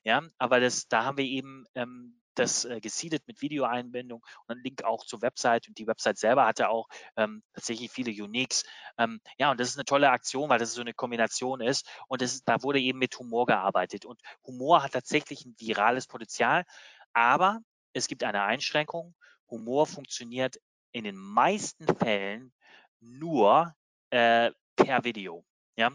[0.05, 4.63] Ja, aber das, da haben wir eben ähm, das äh, gesiedet mit Videoeinbindung und ein
[4.63, 5.69] Link auch zur Website.
[5.69, 8.65] Und die Website selber hatte auch ähm, tatsächlich viele Uniques.
[8.99, 11.89] Ähm, ja, und das ist eine tolle Aktion, weil das so eine Kombination ist.
[12.09, 14.05] Und das da wurde eben mit Humor gearbeitet.
[14.05, 16.65] Und Humor hat tatsächlich ein virales Potenzial,
[17.13, 17.61] aber
[17.93, 19.15] es gibt eine Einschränkung.
[19.51, 20.61] Humor funktioniert
[20.93, 22.53] in den meisten Fällen
[23.01, 23.75] nur
[24.11, 25.45] äh, per Video.
[25.77, 25.93] Ja?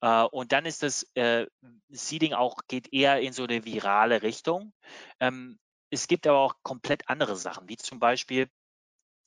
[0.00, 1.46] Äh, und dann ist das äh,
[1.88, 4.72] Seeding auch, geht eher in so eine virale Richtung.
[5.20, 5.58] Ähm,
[5.90, 8.48] es gibt aber auch komplett andere Sachen, wie zum Beispiel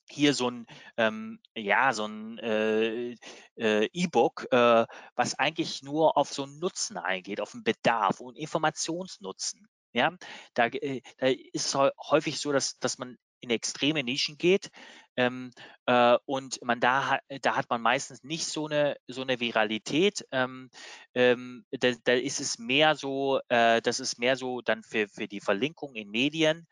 [0.09, 0.65] hier so ein,
[0.97, 3.15] ähm, ja, so ein äh,
[3.55, 8.37] äh, E-Book, äh, was eigentlich nur auf so einen Nutzen eingeht, auf einen Bedarf und
[8.37, 9.67] Informationsnutzen.
[9.93, 10.15] Ja,
[10.53, 11.75] da, äh, da ist es
[12.09, 14.71] häufig so, dass, dass man in extreme Nischen geht
[15.17, 15.51] ähm,
[15.85, 20.25] äh, und man da, da hat man meistens nicht so eine, so eine Viralität.
[20.31, 20.69] Ähm,
[21.13, 25.27] ähm, da, da, ist es mehr so, äh, das ist mehr so dann für, für
[25.27, 26.67] die Verlinkung in Medien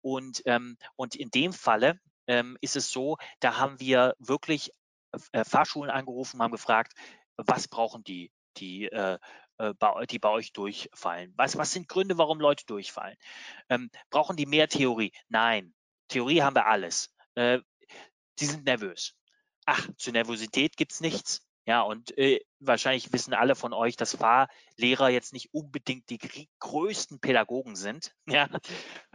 [0.00, 4.70] und, ähm, und in dem Falle ähm, ist es so, da haben wir wirklich
[5.32, 6.92] äh, Fahrschulen angerufen, haben gefragt,
[7.36, 9.18] was brauchen die, die, äh,
[9.58, 9.74] äh
[10.08, 11.32] die bei euch durchfallen?
[11.36, 13.16] Was, was sind Gründe, warum Leute durchfallen?
[13.68, 15.12] Ähm, brauchen die mehr Theorie?
[15.28, 15.74] Nein.
[16.10, 17.14] Theorie haben wir alles.
[17.34, 17.60] Äh,
[18.38, 19.14] die sind nervös.
[19.64, 21.46] Ach, zur Nervosität gibt es nichts.
[21.66, 27.20] Ja, und äh, wahrscheinlich wissen alle von euch, dass Fahrlehrer jetzt nicht unbedingt die größten
[27.20, 28.14] Pädagogen sind.
[28.26, 28.48] Ja,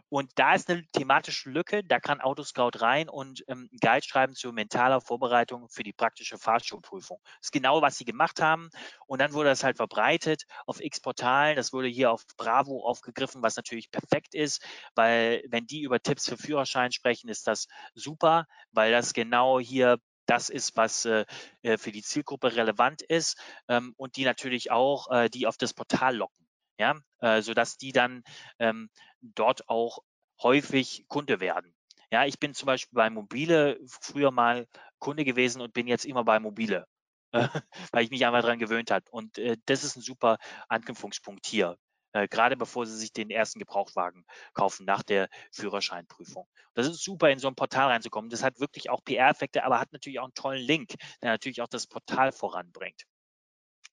[0.09, 4.53] und da ist eine thematische Lücke, da kann Autoscout rein und ähm, Guide schreiben zur
[4.53, 7.19] mentaler Vorbereitung für die praktische Fahrschulprüfung.
[7.23, 8.69] Das ist genau, was sie gemacht haben.
[9.07, 11.55] Und dann wurde das halt verbreitet auf x Portalen.
[11.55, 14.63] Das wurde hier auf Bravo aufgegriffen, was natürlich perfekt ist,
[14.93, 19.97] weil wenn die über Tipps für Führerschein sprechen, ist das super, weil das genau hier
[20.27, 21.25] das ist, was äh,
[21.61, 23.37] äh für die Zielgruppe relevant ist
[23.67, 26.45] ähm, und die natürlich auch äh, die auf das Portal locken
[26.77, 28.23] ja, äh, sodass die dann
[28.59, 28.89] ähm,
[29.33, 29.99] dort auch
[30.41, 31.73] häufig Kunde werden.
[32.11, 34.67] Ja, ich bin zum Beispiel bei Mobile früher mal
[34.99, 36.88] Kunde gewesen und bin jetzt immer bei Mobile,
[37.91, 39.05] weil ich mich einmal daran gewöhnt habe.
[39.11, 40.38] Und äh, das ist ein super
[40.69, 41.77] Anknüpfungspunkt hier,
[42.13, 46.47] äh, gerade bevor Sie sich den ersten Gebrauchtwagen kaufen nach der Führerscheinprüfung.
[46.73, 48.29] Das ist super, in so ein Portal reinzukommen.
[48.29, 51.67] Das hat wirklich auch PR-Effekte, aber hat natürlich auch einen tollen Link, der natürlich auch
[51.67, 53.03] das Portal voranbringt.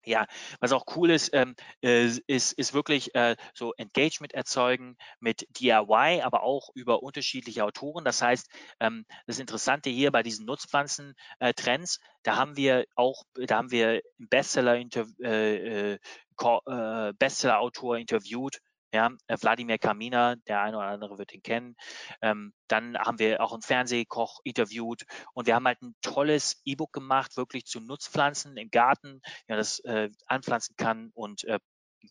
[0.05, 0.27] Ja,
[0.61, 6.23] was auch cool ist, ähm, äh, ist, ist wirklich äh, so Engagement erzeugen mit DIY,
[6.23, 8.05] aber auch über unterschiedliche Autoren.
[8.05, 8.49] Das heißt,
[8.81, 14.03] ähm, das Interessante hier bei diesen Nutzpflanzen-Trends, äh, da haben wir auch, da haben wir
[14.19, 15.99] Bestseller, äh, äh,
[16.41, 18.59] äh, Bestseller-Autor interviewt,
[18.93, 21.77] ja, äh, Wladimir Kamina, der eine oder andere wird ihn kennen.
[22.21, 26.93] Ähm, dann haben wir auch einen Fernsehkoch interviewt und wir haben halt ein tolles E-Book
[26.93, 31.59] gemacht, wirklich zu Nutzpflanzen im Garten, ja, das äh, anpflanzen kann und äh,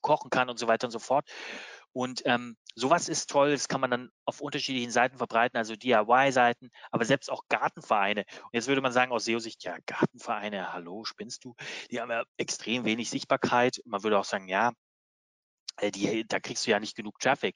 [0.02, 1.30] kochen kann und so weiter und so fort.
[1.94, 6.72] Und ähm, sowas ist toll, das kann man dann auf unterschiedlichen Seiten verbreiten, also DIY-Seiten,
[6.90, 8.24] aber selbst auch Gartenvereine.
[8.44, 11.56] Und jetzt würde man sagen aus SEO-Sicht, ja, Gartenvereine, hallo, spinnst du?
[11.92, 13.82] Die haben ja extrem wenig Sichtbarkeit.
[13.86, 14.72] Man würde auch sagen, ja,
[15.94, 17.56] die, da kriegst du ja nicht genug Traffic.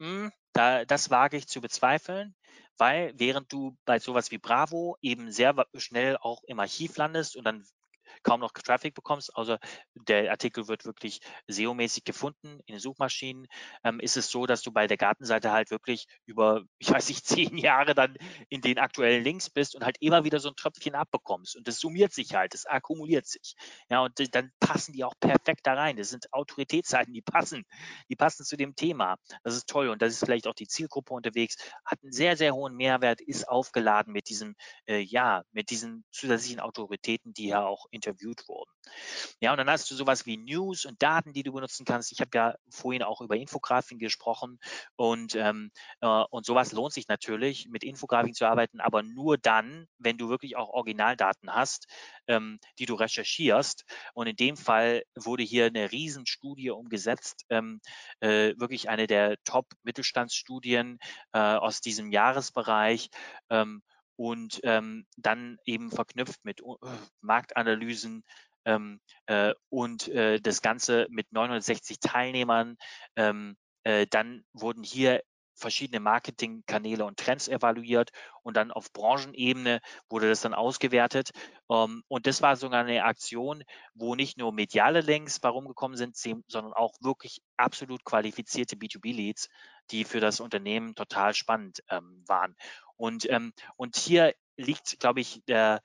[0.00, 2.34] Hm, da, das wage ich zu bezweifeln,
[2.76, 7.44] weil während du bei sowas wie Bravo eben sehr schnell auch im Archiv landest und
[7.44, 7.66] dann
[8.22, 9.56] kaum noch Traffic bekommst, also
[9.94, 13.46] der Artikel wird wirklich SEO-mäßig gefunden in den Suchmaschinen,
[13.84, 17.26] ähm, ist es so, dass du bei der Gartenseite halt wirklich über, ich weiß nicht,
[17.26, 18.16] zehn Jahre dann
[18.48, 21.56] in den aktuellen Links bist und halt immer wieder so ein Tröpfchen abbekommst.
[21.56, 23.54] Und das summiert sich halt, das akkumuliert sich.
[23.90, 25.96] Ja, und dann passen die auch perfekt da rein.
[25.96, 27.64] Das sind Autoritätsseiten, die passen,
[28.08, 29.16] die passen zu dem Thema.
[29.42, 29.88] Das ist toll.
[29.88, 33.48] Und das ist vielleicht auch die Zielgruppe unterwegs, hat einen sehr, sehr hohen Mehrwert, ist
[33.48, 34.54] aufgeladen mit diesem,
[34.86, 38.70] äh, ja, mit diesen zusätzlichen Autoritäten, die ja auch interviewen interviewt wurden.
[39.40, 42.12] Ja, und dann hast du sowas wie News und Daten, die du benutzen kannst.
[42.12, 44.58] Ich habe ja vorhin auch über Infografiken gesprochen
[44.96, 49.86] und, ähm, äh, und sowas lohnt sich natürlich, mit Infografiken zu arbeiten, aber nur dann,
[49.98, 51.86] wenn du wirklich auch Originaldaten hast,
[52.26, 53.84] ähm, die du recherchierst.
[54.14, 57.80] Und in dem Fall wurde hier eine Riesenstudie umgesetzt, ähm,
[58.20, 60.98] äh, wirklich eine der Top-Mittelstandsstudien
[61.32, 63.10] äh, aus diesem Jahresbereich.
[63.50, 63.82] Ähm,
[64.18, 66.76] und ähm, dann eben verknüpft mit uh,
[67.20, 68.24] Marktanalysen
[68.64, 72.76] ähm, äh, und äh, das Ganze mit 960 Teilnehmern.
[73.14, 75.22] Ähm, äh, dann wurden hier
[75.54, 78.10] verschiedene Marketingkanäle und Trends evaluiert
[78.42, 81.30] und dann auf Branchenebene wurde das dann ausgewertet.
[81.70, 83.62] Ähm, und das war sogar eine Aktion,
[83.94, 86.16] wo nicht nur mediale Links warum gekommen sind,
[86.48, 89.48] sondern auch wirklich absolut qualifizierte B2B-Leads,
[89.90, 92.56] die für das Unternehmen total spannend ähm, waren.
[92.98, 95.80] Und, ähm, und hier liegt, glaube ich, der,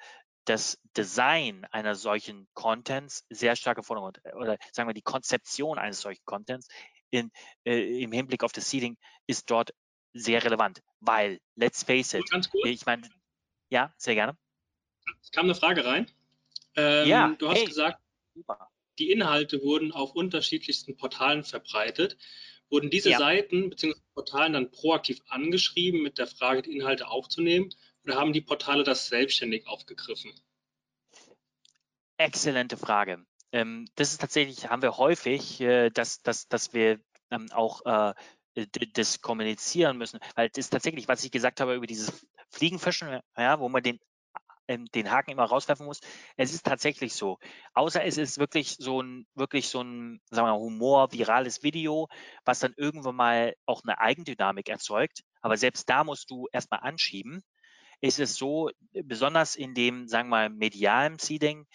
[0.45, 6.02] das Design einer solchen Contents sehr stark im Vordergrund oder sagen wir die Konzeption eines
[6.02, 6.67] solchen Contents
[7.12, 7.32] in,
[7.65, 8.97] äh, im Hinblick auf das Seeding
[9.28, 9.73] ist dort
[10.13, 12.23] sehr relevant, weil, let's face it,
[12.65, 13.08] ich meine,
[13.69, 14.38] ja, sehr gerne.
[15.21, 16.12] Es kam eine Frage rein.
[16.76, 17.99] Ähm, ja, du hast hey, gesagt,
[18.99, 22.17] die Inhalte wurden auf unterschiedlichsten Portalen verbreitet.
[22.73, 23.19] Wurden diese ja.
[23.19, 23.93] Seiten bzw.
[24.15, 27.69] Portalen dann proaktiv angeschrieben mit der Frage, die Inhalte aufzunehmen?
[28.03, 30.33] oder haben die Portale das selbstständig aufgegriffen?
[32.17, 33.25] Exzellente Frage.
[33.51, 36.99] Ähm, das ist tatsächlich, haben wir häufig, äh, dass, dass, dass wir
[37.31, 38.13] ähm, auch äh,
[38.93, 43.59] das kommunizieren müssen, weil das ist tatsächlich, was ich gesagt habe über dieses Fliegenfischen, ja,
[43.59, 43.99] wo man den
[44.73, 46.01] ähm, den Haken immer rauswerfen muss.
[46.38, 47.39] Es ist tatsächlich so.
[47.73, 52.07] Außer es ist wirklich so ein, wirklich so ein, sagen wir mal, Humor, virales Video,
[52.45, 55.23] was dann irgendwann mal auch eine Eigendynamik erzeugt.
[55.41, 57.43] Aber selbst da musst du erstmal anschieben.
[58.01, 61.65] Ist es so, besonders in dem, sagen wir mal, medialen Seeding,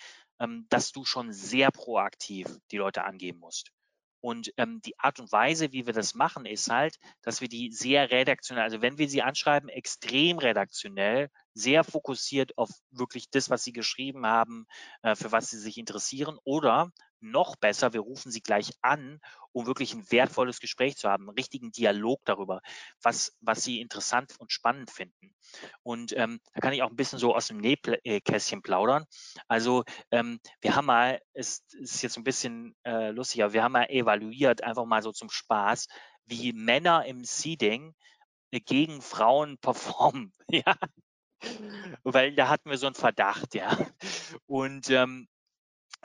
[0.40, 3.72] ähm, dass du schon sehr proaktiv die Leute angeben musst.
[4.20, 7.70] Und ähm, die Art und Weise, wie wir das machen, ist halt, dass wir die
[7.70, 13.64] sehr redaktionell, also wenn wir sie anschreiben, extrem redaktionell, sehr fokussiert auf wirklich das, was
[13.64, 14.66] sie geschrieben haben,
[15.02, 16.38] äh, für was sie sich interessieren.
[16.44, 19.20] Oder noch besser, wir rufen sie gleich an,
[19.52, 22.60] um wirklich ein wertvolles Gespräch zu haben, einen richtigen Dialog darüber,
[23.02, 25.34] was, was sie interessant und spannend finden.
[25.82, 29.04] Und ähm, da kann ich auch ein bisschen so aus dem Nähkästchen plaudern.
[29.48, 33.72] Also ähm, wir haben mal, es ist jetzt ein bisschen äh, lustig, aber wir haben
[33.72, 35.86] mal evaluiert, einfach mal so zum Spaß,
[36.26, 37.94] wie Männer im Seeding
[38.50, 40.32] gegen Frauen performen.
[40.48, 40.76] ja.
[42.02, 43.78] Weil da hatten wir so einen Verdacht, ja.
[44.46, 45.28] Und ähm,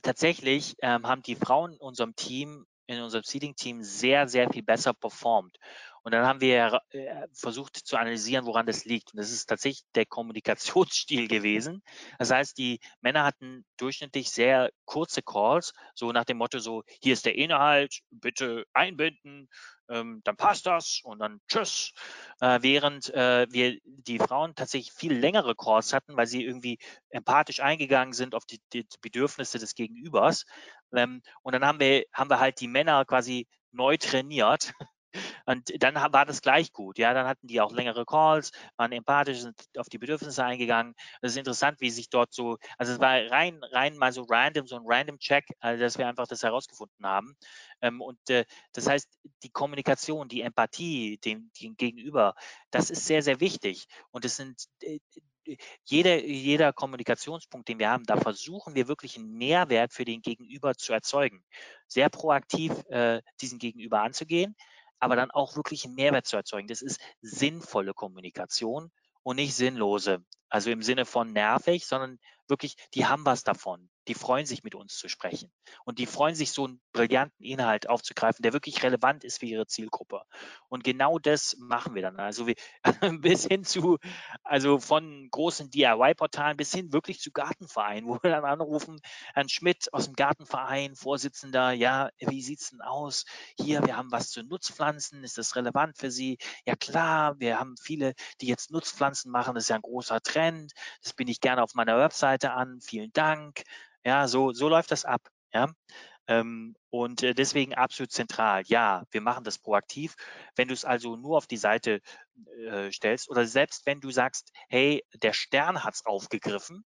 [0.02, 4.94] tatsächlich ähm, haben die Frauen in unserem Team, in unserem Seeding-Team sehr, sehr viel besser
[4.94, 5.58] performt.
[6.04, 9.14] Und dann haben wir äh, versucht zu analysieren, woran das liegt.
[9.14, 11.82] Und das ist tatsächlich der Kommunikationsstil gewesen.
[12.20, 17.14] Das heißt, die Männer hatten durchschnittlich sehr kurze Calls, so nach dem Motto so, hier
[17.14, 19.50] ist der Inhalt, bitte einbinden,
[19.90, 21.94] ähm, dann passt das und dann tschüss.
[22.42, 27.60] Äh, während äh, wir die Frauen tatsächlich viel längere Calls hatten, weil sie irgendwie empathisch
[27.60, 30.46] eingegangen sind auf die, die Bedürfnisse des Gegenübers.
[30.94, 34.74] Ähm, und dann haben wir, haben wir halt die Männer quasi neu trainiert,
[35.46, 36.98] und dann war das gleich gut.
[36.98, 40.96] Ja, dann hatten die auch längere Calls, waren empathisch, sind auf die Bedürfnisse eingegangen.
[41.22, 44.68] Das ist interessant, wie sich dort so, also es war rein, rein mal so random,
[44.68, 47.36] so ein random Check, also dass wir einfach das herausgefunden haben.
[47.82, 49.10] Ähm, und äh, das heißt,
[49.44, 52.36] die Kommunikation, die Empathie dem, dem Gegenüber,
[52.72, 53.88] das ist sehr, sehr wichtig.
[54.12, 55.00] Und es sind äh,
[55.86, 60.76] jeder, jeder Kommunikationspunkt, den wir haben, da versuchen wir wirklich einen Mehrwert für den Gegenüber
[60.76, 61.44] zu erzeugen.
[61.88, 64.56] Sehr proaktiv äh, diesen Gegenüber anzugehen,
[65.00, 66.68] aber dann auch wirklich einen Mehrwert zu erzeugen.
[66.68, 68.92] Das ist sinnvolle Kommunikation
[69.24, 70.24] und nicht sinnlose.
[70.50, 73.90] Also im Sinne von nervig, sondern wirklich, die haben was davon.
[74.10, 75.52] Die freuen sich, mit uns zu sprechen.
[75.86, 79.66] Und die freuen sich, so einen brillanten Inhalt aufzugreifen, der wirklich relevant ist für ihre
[79.66, 80.24] Zielgruppe.
[80.68, 82.20] Und genau das machen wir dann.
[82.20, 82.56] Also wir,
[83.22, 83.98] bis hin zu,
[84.44, 89.00] also von großen DIY-Portalen bis hin wirklich zu Gartenvereinen, wo wir dann anrufen,
[89.34, 93.24] Herrn Schmidt aus dem Gartenverein, Vorsitzender, ja, wie sieht's denn aus?
[93.58, 95.24] Hier, wir haben was zu Nutzpflanzen.
[95.24, 96.38] Ist das relevant für Sie?
[96.66, 99.56] Ja klar, wir haben viele, die jetzt Nutzpflanzen machen.
[99.56, 100.74] Das ist ja ein großer Trend.
[101.02, 101.98] Das bin ich gerne auf meiner
[102.34, 102.82] Webseite an.
[102.82, 103.64] Vielen Dank.
[104.04, 105.22] Ja, so, so läuft das ab.
[105.54, 105.72] Ja.
[106.28, 108.64] Ähm, und äh, deswegen absolut zentral.
[108.66, 110.16] Ja, wir machen das proaktiv.
[110.56, 112.02] Wenn du es also nur auf die Seite
[112.68, 116.86] äh, stellst oder selbst wenn du sagst, hey, der Stern hat es aufgegriffen,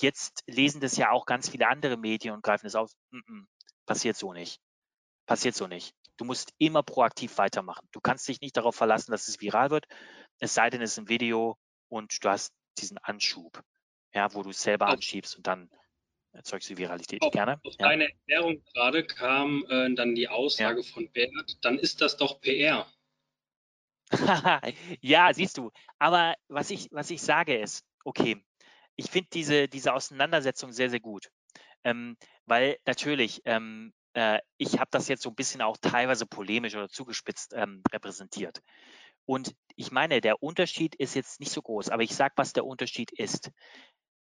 [0.00, 2.90] jetzt lesen das ja auch ganz viele andere Medien und greifen es auf.
[3.86, 4.60] Passiert so nicht.
[5.26, 5.92] Passiert so nicht.
[6.16, 7.86] Du musst immer proaktiv weitermachen.
[7.92, 9.86] Du kannst dich nicht darauf verlassen, dass es viral wird,
[10.38, 11.56] es sei denn, es ist ein Video
[11.88, 13.60] und du hast diesen Anschub,
[14.14, 15.70] ja, wo du es selber anschiebst und dann
[16.32, 17.22] erzeugst du Viralität.
[17.22, 17.60] Auf, Gerne.
[17.64, 17.88] Auf ja.
[17.88, 20.92] deine Erklärung gerade kam äh, dann die Aussage ja.
[20.92, 22.86] von Bert, dann ist das doch PR.
[25.00, 25.70] ja, siehst du.
[25.98, 28.42] Aber was ich, was ich sage ist, okay,
[28.96, 31.30] ich finde diese, diese Auseinandersetzung sehr, sehr gut.
[31.84, 32.16] Ähm,
[32.46, 36.88] weil natürlich, ähm, äh, ich habe das jetzt so ein bisschen auch teilweise polemisch oder
[36.88, 38.60] zugespitzt ähm, repräsentiert.
[39.28, 42.64] Und ich meine, der Unterschied ist jetzt nicht so groß, aber ich sage, was der
[42.64, 43.50] Unterschied ist.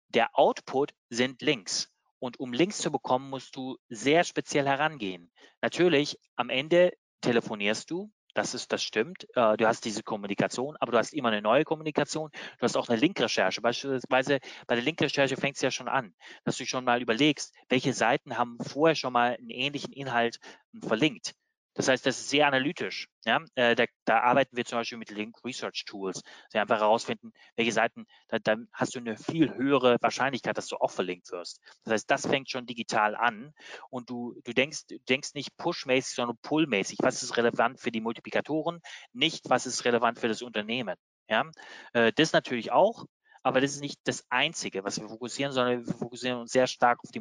[0.09, 1.93] Der Output sind Links.
[2.17, 5.31] Und um Links zu bekommen, musst du sehr speziell herangehen.
[5.61, 6.91] Natürlich, am Ende
[7.21, 9.27] telefonierst du, das ist, das stimmt.
[9.35, 12.31] Äh, du hast diese Kommunikation, aber du hast immer eine neue Kommunikation.
[12.57, 13.61] Du hast auch eine Linkrecherche.
[13.61, 16.15] Beispielsweise bei der Linkrecherche fängt es ja schon an,
[16.45, 20.39] dass du schon mal überlegst, welche Seiten haben vorher schon mal einen ähnlichen Inhalt
[20.81, 21.35] verlinkt.
[21.75, 23.09] Das heißt, das ist sehr analytisch.
[23.25, 23.41] Ja?
[23.55, 26.23] Äh, da, da, arbeiten wir zum Beispiel mit Link Research Tools.
[26.49, 30.77] Sie einfach herausfinden, welche Seiten, da, da, hast du eine viel höhere Wahrscheinlichkeit, dass du
[30.77, 31.59] auch verlinkt wirst.
[31.83, 33.53] Das heißt, das fängt schon digital an
[33.89, 36.99] und du, du denkst, du denkst nicht push-mäßig, sondern pull-mäßig.
[37.01, 38.79] Was ist relevant für die Multiplikatoren?
[39.11, 40.95] Nicht, was ist relevant für das Unternehmen.
[41.29, 41.43] Ja?
[41.91, 43.05] Äh, das natürlich auch,
[43.43, 46.99] aber das ist nicht das Einzige, was wir fokussieren, sondern wir fokussieren uns sehr stark
[47.03, 47.19] auf die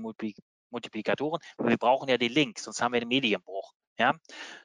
[0.71, 3.75] Multiplikatoren, wir brauchen ja den Link, sonst haben wir den Medienbruch.
[3.97, 4.13] Ja,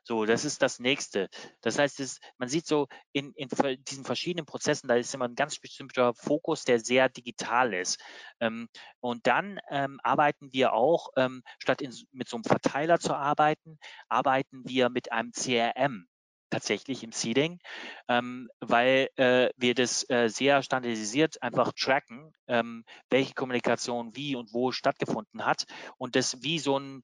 [0.03, 1.29] so, das ist das nächste.
[1.61, 3.47] Das heißt, es, man sieht so in, in
[3.87, 7.99] diesen verschiedenen Prozessen, da ist immer ein ganz bestimmter Fokus, der sehr digital ist.
[8.39, 8.69] Ähm,
[9.01, 13.77] und dann ähm, arbeiten wir auch, ähm, statt in, mit so einem Verteiler zu arbeiten,
[14.07, 16.07] arbeiten wir mit einem CRM
[16.49, 17.59] tatsächlich im Seeding,
[18.07, 24.51] ähm, weil äh, wir das äh, sehr standardisiert einfach tracken, ähm, welche Kommunikation wie und
[24.53, 25.65] wo stattgefunden hat
[25.99, 27.03] und das wie so ein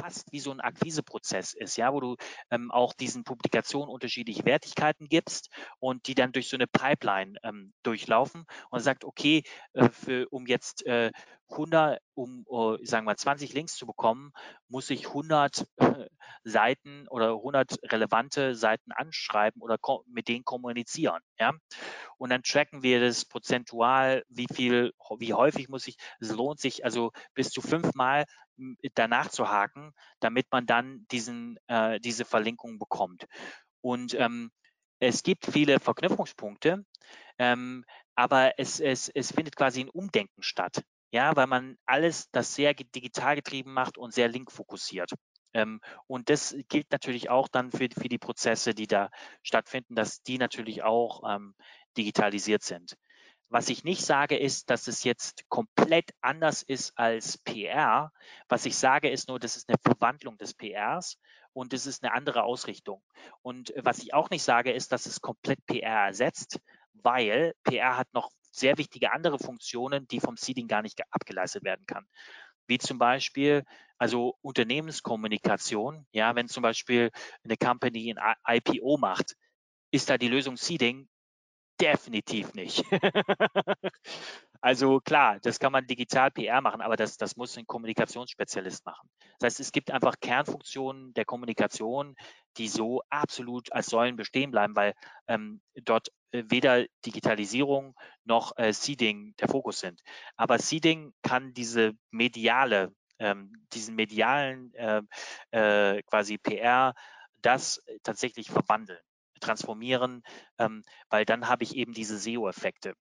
[0.00, 2.16] fast wie so ein Akquiseprozess ist, ja, wo du
[2.50, 7.72] ähm, auch diesen Publikationen unterschiedliche Wertigkeiten gibst und die dann durch so eine Pipeline ähm,
[7.82, 9.42] durchlaufen und sagt, okay,
[9.74, 11.10] äh, für, um jetzt äh,
[11.50, 14.32] 100, um, uh, sagen wir mal, 20 Links zu bekommen,
[14.68, 16.06] muss ich 100 äh,
[16.44, 19.76] Seiten oder 100 relevante Seiten anschreiben oder
[20.06, 21.52] mit denen kommunizieren, ja.
[22.18, 26.84] Und dann tracken wir das prozentual, wie viel, wie häufig muss ich, es lohnt sich
[26.84, 28.24] also bis zu fünfmal
[28.94, 29.89] danach zu haken,
[30.20, 33.26] damit man dann diesen, äh, diese Verlinkung bekommt.
[33.80, 34.50] Und ähm,
[35.00, 36.84] es gibt viele Verknüpfungspunkte,
[37.38, 37.84] ähm,
[38.14, 40.82] aber es, es, es findet quasi ein Umdenken statt.
[41.12, 45.10] Ja, weil man alles das sehr digital getrieben macht und sehr linkfokussiert.
[45.52, 49.10] Ähm, und das gilt natürlich auch dann für, für die Prozesse, die da
[49.42, 51.54] stattfinden, dass die natürlich auch ähm,
[51.96, 52.94] digitalisiert sind.
[53.52, 58.12] Was ich nicht sage, ist, dass es jetzt komplett anders ist als PR.
[58.48, 61.18] Was ich sage, ist nur, das ist eine Verwandlung des PRs
[61.52, 63.02] und es ist eine andere Ausrichtung.
[63.42, 66.60] Und was ich auch nicht sage, ist, dass es komplett PR ersetzt,
[66.92, 71.86] weil PR hat noch sehr wichtige andere Funktionen, die vom Seeding gar nicht abgeleistet werden
[71.86, 72.06] kann.
[72.68, 73.64] Wie zum Beispiel,
[73.98, 76.06] also Unternehmenskommunikation.
[76.12, 77.10] Ja, wenn zum Beispiel
[77.42, 79.34] eine Company ein IPO macht,
[79.90, 81.08] ist da die Lösung Seeding
[81.80, 82.84] Definitiv nicht.
[84.60, 89.08] also klar, das kann man digital PR machen, aber das, das muss ein Kommunikationsspezialist machen.
[89.38, 92.16] Das heißt, es gibt einfach Kernfunktionen der Kommunikation,
[92.58, 94.92] die so absolut als Säulen bestehen bleiben, weil
[95.26, 100.02] ähm, dort äh, weder Digitalisierung noch äh, Seeding der Fokus sind.
[100.36, 105.02] Aber Seeding kann diese mediale, ähm, diesen medialen äh,
[105.50, 106.94] äh, quasi PR,
[107.40, 109.00] das tatsächlich verwandeln
[109.40, 110.22] transformieren,
[110.58, 112.94] ähm, weil dann habe ich eben diese SEO-Effekte,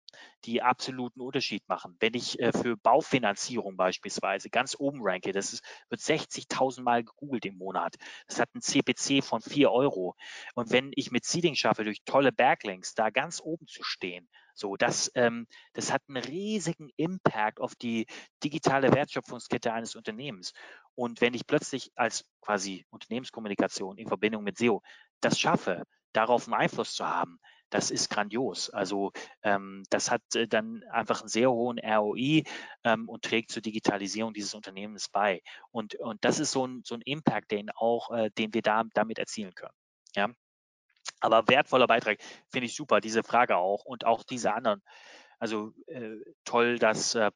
[0.46, 1.98] die absoluten Unterschied machen.
[2.00, 7.46] Wenn ich äh, für Baufinanzierung beispielsweise ganz oben ranke, das ist, wird 60.000 Mal gegoogelt
[7.46, 7.96] im Monat.
[8.28, 10.16] Das hat ein CPC von 4 Euro.
[10.56, 14.28] Und wenn ich mit Seeding schaffe, durch tolle Backlinks da ganz oben zu stehen,
[14.60, 18.08] so, das, ähm, das hat einen riesigen Impact auf die
[18.44, 20.52] digitale Wertschöpfungskette eines Unternehmens.
[20.96, 24.82] Und wenn ich plötzlich als quasi Unternehmenskommunikation in Verbindung mit SEO
[25.22, 27.39] das schaffe, darauf einen Einfluss zu haben,
[27.70, 28.70] das ist grandios.
[28.70, 29.12] Also
[29.43, 32.43] ähm, das hat äh, dann einfach einen sehr hohen ROI
[32.84, 35.41] ähm, und trägt zur Digitalisierung dieses Unternehmens bei.
[35.72, 38.84] Und, und das ist so ein, so ein Impact, den auch, äh, den wir da,
[38.93, 39.76] damit erzielen können.
[40.16, 40.30] Ja.
[41.22, 44.82] Aber wertvoller Beitrag finde ich super, diese Frage auch und auch diese anderen.
[45.38, 47.32] Also äh, toll, dass äh,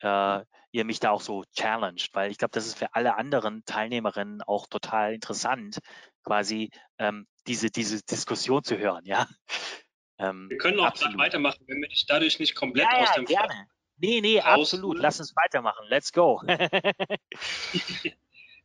[0.00, 3.64] äh, ihr mich da auch so challenged, weil ich glaube, das ist für alle anderen
[3.64, 5.78] Teilnehmerinnen auch total interessant,
[6.24, 9.26] quasi ähm, diese, diese Diskussion zu hören, ja.
[10.18, 13.46] Ähm, wir können auch weitermachen, wenn wir dich dadurch nicht komplett ja, aus dem ja,
[13.46, 13.66] gerne.
[13.96, 14.98] Nee, nee, absolut.
[14.98, 15.86] Lass uns weitermachen.
[15.88, 16.40] Let's go.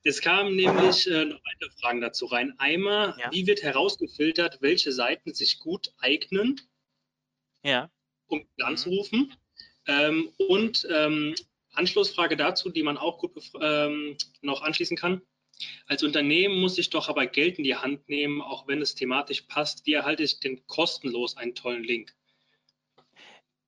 [0.03, 2.53] es kamen nämlich äh, noch weitere Fragen dazu rein.
[2.59, 3.31] Einmal, ja.
[3.31, 6.61] wie wird herausgefiltert, welche Seiten sich gut eignen,
[7.63, 7.89] ja.
[8.27, 9.19] um anzurufen?
[9.19, 9.37] Mhm.
[9.87, 11.33] Ähm, und ähm,
[11.71, 15.21] Anschlussfrage dazu, die man auch gut ähm, noch anschließen kann.
[15.87, 19.41] Als Unternehmen muss ich doch aber Geld in die Hand nehmen, auch wenn es thematisch
[19.43, 19.85] passt.
[19.85, 22.13] Wie erhalte ich denn kostenlos einen tollen Link?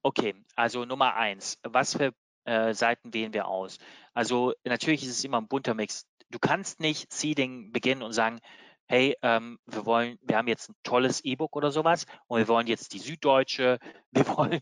[0.01, 1.59] Okay, also Nummer eins.
[1.63, 2.13] Was für
[2.45, 3.77] äh, Seiten wählen wir aus?
[4.13, 6.05] Also natürlich ist es immer ein bunter Mix.
[6.29, 8.39] Du kannst nicht Seeding beginnen und sagen,
[8.87, 12.67] hey, ähm, wir wollen, wir haben jetzt ein tolles E-Book oder sowas und wir wollen
[12.67, 13.79] jetzt die Süddeutsche,
[14.11, 14.61] wir wollen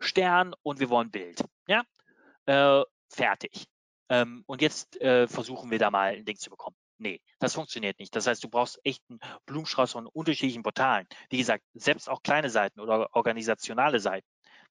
[0.00, 1.44] Stern und wir wollen Bild.
[1.66, 1.82] Ja,
[2.46, 3.66] äh, fertig.
[4.08, 6.76] Ähm, und jetzt äh, versuchen wir da mal ein Ding zu bekommen.
[6.98, 8.14] Nee, das funktioniert nicht.
[8.14, 11.06] Das heißt, du brauchst echt einen Blumenstrauß von unterschiedlichen Portalen.
[11.28, 14.28] Wie gesagt, selbst auch kleine Seiten oder organisationale Seiten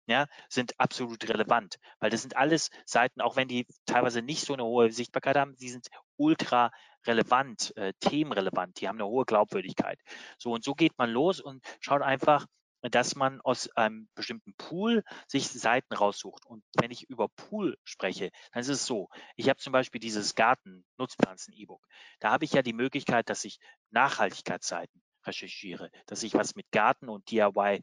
[0.08, 4.54] ja, sind absolut relevant, weil das sind alles Seiten, auch wenn die teilweise nicht so
[4.54, 6.72] eine hohe Sichtbarkeit haben, die sind ultra
[7.06, 10.00] relevant, äh, themenrelevant, die haben eine hohe Glaubwürdigkeit.
[10.38, 12.46] So und so geht man los und schaut einfach,
[12.92, 16.46] dass man aus einem bestimmten Pool sich Seiten raussucht.
[16.46, 20.36] Und wenn ich über Pool spreche, dann ist es so, ich habe zum Beispiel dieses
[20.36, 21.86] Garten-Nutzpflanzen-E-Book.
[22.20, 23.60] Da habe ich ja die Möglichkeit, dass ich
[23.92, 27.82] Nachhaltigkeitsseiten recherchiere, dass ich was mit Garten und DIY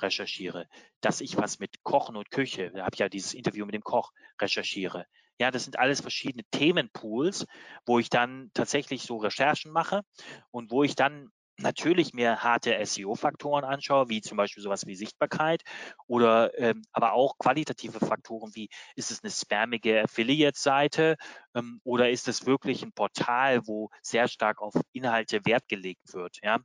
[0.00, 0.66] recherchiere,
[1.00, 3.84] dass ich was mit Kochen und Küche, da habe ich ja dieses Interview mit dem
[3.84, 5.06] Koch, recherchiere.
[5.38, 7.46] Ja, das sind alles verschiedene Themenpools,
[7.86, 10.02] wo ich dann tatsächlich so Recherchen mache
[10.50, 11.30] und wo ich dann
[11.62, 15.62] natürlich mir harte SEO-Faktoren anschaue, wie zum Beispiel sowas wie Sichtbarkeit
[16.06, 21.16] oder ähm, aber auch qualitative Faktoren wie ist es eine spammige Affiliate-Seite
[21.54, 26.38] ähm, oder ist es wirklich ein Portal, wo sehr stark auf Inhalte Wert gelegt wird,
[26.42, 26.58] ja.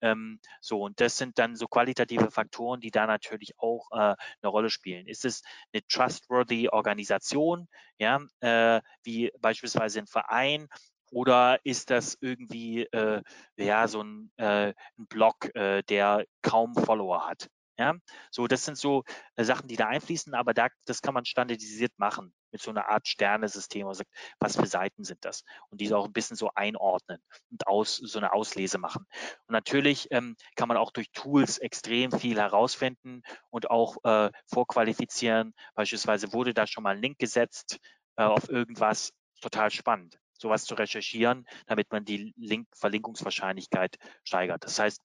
[0.00, 4.16] Ähm, so, und das sind dann so qualitative Faktoren, die da natürlich auch äh, eine
[4.48, 5.06] Rolle spielen.
[5.08, 7.68] Ist es eine trustworthy Organisation,
[7.98, 10.68] ja, äh, wie beispielsweise ein Verein
[11.10, 13.22] oder ist das irgendwie äh,
[13.56, 17.48] ja so ein, äh, ein Blog, äh, der kaum Follower hat?
[17.78, 17.94] Ja,
[18.32, 19.04] so das sind so
[19.36, 22.88] äh, Sachen, die da einfließen, aber da, das kann man standardisiert machen mit so einer
[22.88, 25.44] Art Sternesystem, man sagt, was für Seiten sind das?
[25.70, 29.06] Und diese auch ein bisschen so einordnen und aus, so eine Auslese machen.
[29.46, 35.54] Und natürlich ähm, kann man auch durch Tools extrem viel herausfinden und auch äh, vorqualifizieren.
[35.74, 37.78] Beispielsweise wurde da schon mal ein Link gesetzt
[38.16, 44.64] äh, auf irgendwas, total spannend sowas zu recherchieren, damit man die Link Verlinkungswahrscheinlichkeit steigert.
[44.64, 45.02] Das heißt,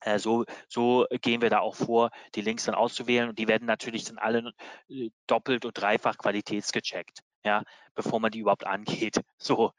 [0.00, 3.66] äh, so, so gehen wir da auch vor, die Links dann auszuwählen und die werden
[3.66, 4.52] natürlich dann alle
[4.88, 7.62] äh, doppelt und dreifach qualitätsgecheckt, ja,
[7.94, 9.20] bevor man die überhaupt angeht.
[9.38, 9.72] So.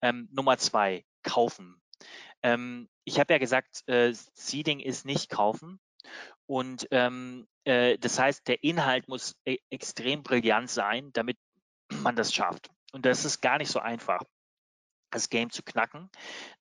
[0.00, 1.80] Ähm, Nummer zwei, kaufen.
[2.42, 5.80] Ähm, ich habe ja gesagt, äh, Seeding ist nicht kaufen.
[6.46, 11.38] Und ähm, äh, das heißt, der Inhalt muss e extrem brillant sein, damit
[12.02, 12.71] man das schafft.
[12.92, 14.22] Und das ist gar nicht so einfach,
[15.10, 16.10] das Game zu knacken,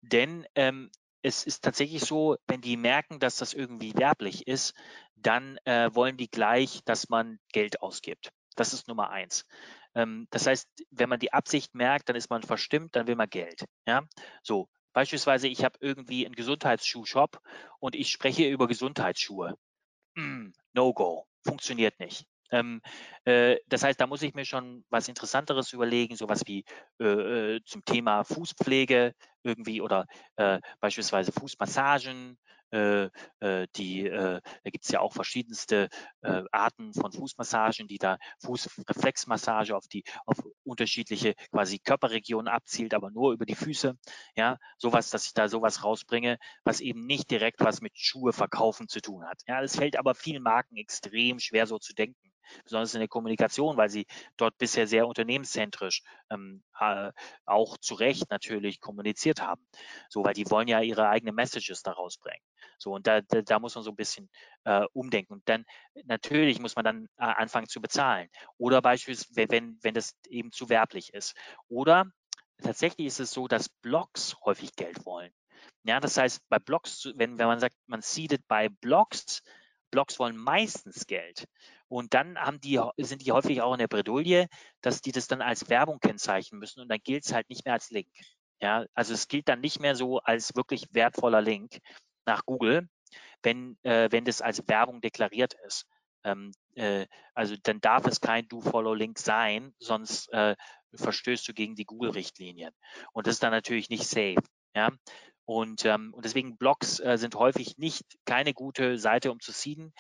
[0.02, 4.74] denn ähm, es ist tatsächlich so, wenn die merken, dass das irgendwie werblich ist,
[5.16, 8.32] dann äh, wollen die gleich, dass man Geld ausgibt.
[8.56, 9.46] Das ist Nummer eins.
[9.94, 13.30] Ähm, das heißt, wenn man die Absicht merkt, dann ist man verstimmt, dann will man
[13.30, 13.66] Geld.
[13.88, 14.04] Ja,
[14.42, 14.68] so.
[14.94, 17.40] Beispielsweise, ich habe irgendwie einen Gesundheitsschuhshop
[17.80, 19.58] und ich spreche über Gesundheitsschuhe.
[20.16, 22.26] Mm, no go, funktioniert nicht.
[22.52, 22.82] Ähm,
[23.26, 26.66] äh, das heißt, da muss ich mir schon was Interessanteres überlegen, sowas wie
[27.00, 29.14] äh, äh, zum Thema Fußpflege
[29.44, 32.38] irgendwie oder äh, beispielsweise Fußmassagen.
[32.74, 33.10] Äh,
[33.42, 35.90] äh, die, da gibt es ja auch verschiedenste
[36.22, 43.34] Arten von Fußmassagen, die da Fußreflexmassage auf die auf unterschiedliche quasi Körperregionen abzielt, aber nur
[43.34, 43.98] über die Füße.
[44.38, 48.88] Ja, sowas, dass ich da sowas rausbringe, was eben nicht direkt was mit Schuhe verkaufen
[48.88, 49.42] zu tun hat.
[49.48, 52.32] Ja, es fällt aber vielen Marken extrem schwer so zu denken
[52.64, 54.06] besonders in der Kommunikation, weil sie
[54.38, 56.71] dort bisher sehr unternehmenszentrisch ähm, äh,
[57.46, 59.66] auch zu Recht natürlich kommuniziert haben.
[60.10, 62.44] So, weil die wollen ja ihre eigenen Messages daraus bringen.
[62.78, 64.30] So, und da, da, da muss man so ein bisschen
[64.64, 65.34] äh, umdenken.
[65.34, 65.66] Und dann
[66.06, 68.30] natürlich muss man dann äh, anfangen zu bezahlen.
[68.58, 71.36] Oder beispielsweise, wenn, wenn das eben zu werblich ist.
[71.68, 72.06] Oder
[72.62, 75.32] tatsächlich ist es so, dass Blogs häufig Geld wollen.
[75.84, 79.44] Ja, das heißt, bei Blogs, wenn, wenn man sagt, man seedet bei Blogs,
[79.92, 81.46] Blogs wollen meistens Geld.
[81.92, 84.48] Und dann die, sind die häufig auch in der Bredouille,
[84.80, 87.74] dass die das dann als Werbung kennzeichnen müssen und dann gilt es halt nicht mehr
[87.74, 88.08] als Link.
[88.62, 91.80] Ja, also es gilt dann nicht mehr so als wirklich wertvoller Link
[92.26, 92.88] nach Google,
[93.44, 95.86] wenn, äh, wenn das als Werbung deklariert ist.
[96.24, 100.56] Ähm, äh, also dann darf es kein Do-Follow-Link sein, sonst äh,
[100.96, 102.72] verstößt du gegen die Google-Richtlinien.
[103.12, 104.42] Und das ist dann natürlich nicht safe.
[104.74, 104.92] Ja,
[105.44, 109.94] und, ähm, und deswegen Blogs äh, sind häufig nicht keine gute Seite, um zu seeden,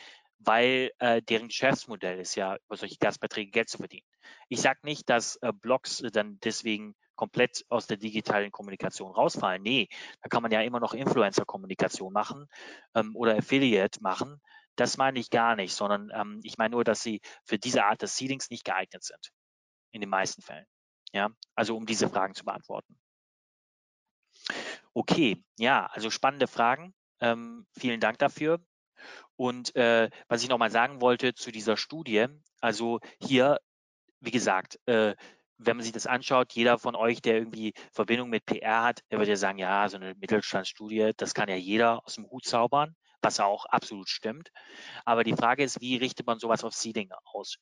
[0.44, 4.08] weil äh, deren Geschäftsmodell ist ja, über solche Gastbeiträge Geld zu verdienen.
[4.50, 9.62] Ich sage nicht, dass äh, Blogs dann deswegen komplett aus der digitalen Kommunikation rausfallen.
[9.62, 9.88] Nee,
[10.22, 12.48] da kann man ja immer noch Influencer-Kommunikation machen
[12.96, 14.42] ähm, oder Affiliate machen.
[14.76, 18.02] Das meine ich gar nicht, sondern ähm, ich meine nur, dass sie für diese Art
[18.02, 19.32] des Seedings nicht geeignet sind.
[19.92, 20.66] In den meisten Fällen.
[21.14, 22.98] Ja, also um diese Fragen zu beantworten.
[24.94, 26.94] Okay, ja, also spannende Fragen.
[27.20, 28.60] Ähm, vielen Dank dafür.
[29.36, 32.28] Und äh, was ich nochmal sagen wollte zu dieser Studie,
[32.60, 33.60] also hier,
[34.20, 35.16] wie gesagt, äh,
[35.58, 39.20] wenn man sich das anschaut, jeder von euch, der irgendwie Verbindung mit PR hat, der
[39.20, 42.96] wird ja sagen, ja, so eine Mittelstandsstudie, das kann ja jeder aus dem Hut zaubern,
[43.22, 44.50] was auch absolut stimmt.
[45.06, 47.58] Aber die Frage ist, wie richtet man sowas auf Seeding aus?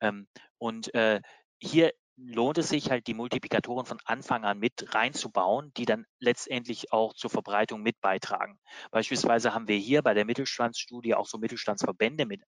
[0.00, 0.26] Ähm,
[0.58, 1.20] und äh,
[1.60, 6.92] hier lohnt es sich halt, die Multiplikatoren von Anfang an mit reinzubauen, die dann letztendlich
[6.92, 8.58] auch zur Verbreitung mit beitragen.
[8.90, 12.42] Beispielsweise haben wir hier bei der Mittelstandsstudie auch so Mittelstandsverbände mit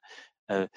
[0.49, 0.69] äh,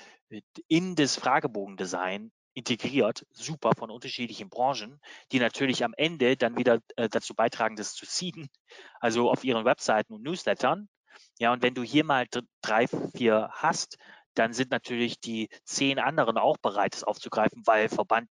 [0.67, 4.99] in das Fragebogendesign integriert, super von unterschiedlichen Branchen,
[5.31, 8.49] die natürlich am Ende dann wieder äh, dazu beitragen, das zu seeden,
[8.99, 10.89] also auf ihren Webseiten und Newslettern.
[11.39, 12.25] Ja, und wenn du hier mal
[12.61, 13.97] drei, vier hast,
[14.33, 18.27] dann sind natürlich die zehn anderen auch bereit, es aufzugreifen, weil Verband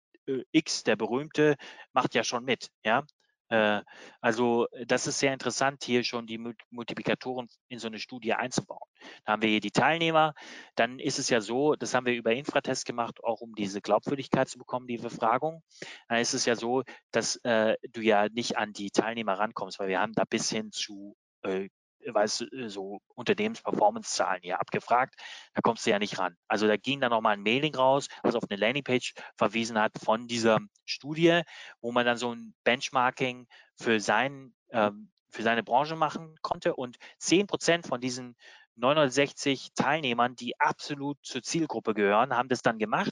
[0.52, 1.56] X, der berühmte,
[1.94, 3.06] macht ja schon mit, ja.
[3.50, 3.82] Äh,
[4.22, 6.40] also das ist sehr interessant, hier schon die
[6.72, 8.90] Multiplikatoren in so eine Studie einzubauen.
[9.26, 10.34] Da haben wir hier die Teilnehmer.
[10.76, 14.50] Dann ist es ja so, das haben wir über Infratest gemacht, auch um diese Glaubwürdigkeit
[14.50, 15.62] zu bekommen, die Befragung.
[16.08, 19.90] Dann ist es ja so, dass äh, du ja nicht an die Teilnehmer rankommst, weil
[19.90, 21.70] wir haben da bis hin zu äh,
[22.06, 25.16] weißt äh, so Unternehmensperformance-Zahlen hier abgefragt,
[25.54, 26.36] da kommst du ja nicht ran.
[26.48, 30.28] Also da ging dann nochmal ein Mailing raus, was auf eine Landingpage verwiesen hat von
[30.28, 31.42] dieser Studie,
[31.82, 36.98] wo man dann so ein Benchmarking für, sein, ähm, für seine Branche machen konnte und
[37.20, 38.36] 10 Prozent von diesen
[38.76, 43.12] 960 Teilnehmern, die absolut zur Zielgruppe gehören, haben das dann gemacht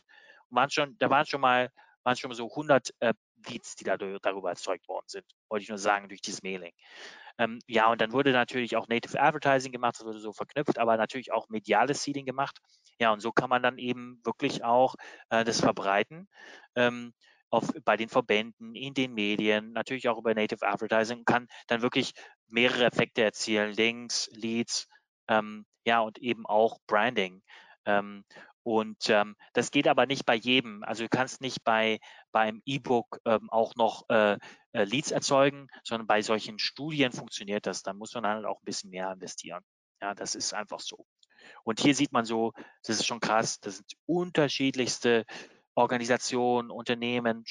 [0.49, 1.69] und waren schon, da waren schon mal,
[2.03, 3.13] waren schon so 100 äh,
[3.47, 6.73] Leads, die darüber erzeugt worden sind, wollte ich nur sagen, durch dieses Mailing.
[7.37, 10.97] Ähm, ja, und dann wurde natürlich auch Native Advertising gemacht, das wurde so verknüpft, aber
[10.97, 12.59] natürlich auch mediales Seeding gemacht.
[12.99, 14.95] Ja, und so kann man dann eben wirklich auch
[15.29, 16.27] äh, das verbreiten.
[16.75, 17.13] Ähm,
[17.49, 21.81] auf, bei den Verbänden, in den Medien, natürlich auch über Native Advertising und kann dann
[21.81, 22.13] wirklich
[22.47, 24.87] mehrere Effekte erzielen, Links, Leads,
[25.27, 27.41] ähm, ja, und eben auch Branding.
[27.85, 28.23] Ähm,
[28.63, 30.83] und ähm, das geht aber nicht bei jedem.
[30.83, 31.99] Also du kannst nicht bei
[32.31, 34.37] beim E-Book ähm, auch noch äh,
[34.73, 37.81] äh, Leads erzeugen, sondern bei solchen Studien funktioniert das.
[37.83, 39.63] Dann muss man halt auch ein bisschen mehr investieren.
[40.01, 41.05] Ja, das ist einfach so.
[41.63, 42.53] Und hier sieht man so,
[42.83, 45.25] das ist schon krass, das sind unterschiedlichste
[45.73, 47.45] Organisationen, Unternehmen,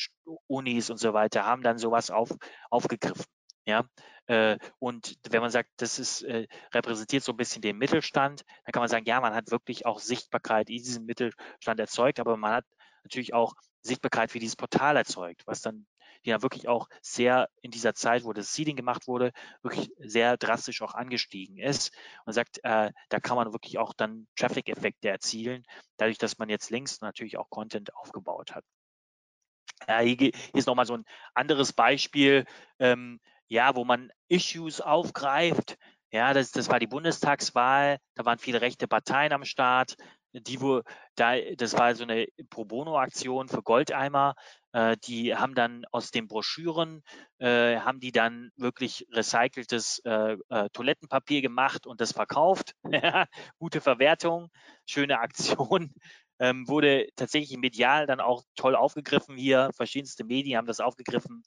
[0.46, 2.30] Unis und so weiter, haben dann sowas auf,
[2.70, 3.24] aufgegriffen.
[3.70, 3.84] Ja,
[4.26, 8.72] äh, und wenn man sagt, das ist, äh, repräsentiert so ein bisschen den Mittelstand, dann
[8.72, 12.52] kann man sagen, ja, man hat wirklich auch Sichtbarkeit in diesem Mittelstand erzeugt, aber man
[12.54, 12.64] hat
[13.04, 15.86] natürlich auch Sichtbarkeit für dieses Portal erzeugt, was dann
[16.24, 19.30] ja wirklich auch sehr in dieser Zeit, wo das Seeding gemacht wurde,
[19.62, 21.92] wirklich sehr drastisch auch angestiegen ist
[22.26, 25.64] und sagt, äh, da kann man wirklich auch dann Traffic-Effekte erzielen,
[25.96, 28.64] dadurch, dass man jetzt links natürlich auch Content aufgebaut hat.
[29.88, 31.04] Ja, hier, hier ist nochmal so ein
[31.34, 32.44] anderes Beispiel.
[32.78, 33.20] Ähm,
[33.50, 35.76] ja, wo man Issues aufgreift.
[36.12, 39.96] Ja, das, das war die Bundestagswahl, da waren viele rechte Parteien am Start.
[40.32, 40.82] Die, wo,
[41.16, 44.34] da, das war so eine Pro Bono-Aktion für Goldeimer.
[44.72, 47.02] Äh, die haben dann aus den Broschüren,
[47.38, 52.74] äh, haben die dann wirklich recyceltes äh, äh Toilettenpapier gemacht und das verkauft.
[53.58, 54.48] Gute Verwertung,
[54.86, 55.92] schöne Aktion.
[56.42, 59.68] Ähm, wurde tatsächlich medial dann auch toll aufgegriffen hier.
[59.76, 61.42] Verschiedenste Medien haben das aufgegriffen.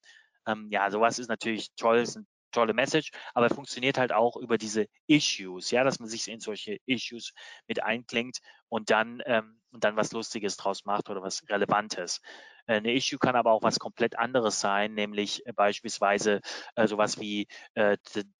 [0.47, 4.57] Ähm, ja, sowas ist natürlich toll, ist eine tolle Message, aber funktioniert halt auch über
[4.57, 7.33] diese Issues, ja, dass man sich in solche Issues
[7.67, 8.39] mit einklingt
[8.69, 12.21] und dann, ähm, und dann was Lustiges draus macht oder was Relevantes.
[12.67, 16.41] Äh, eine Issue kann aber auch was komplett anderes sein, nämlich äh, beispielsweise
[16.75, 17.97] äh, sowas wie äh,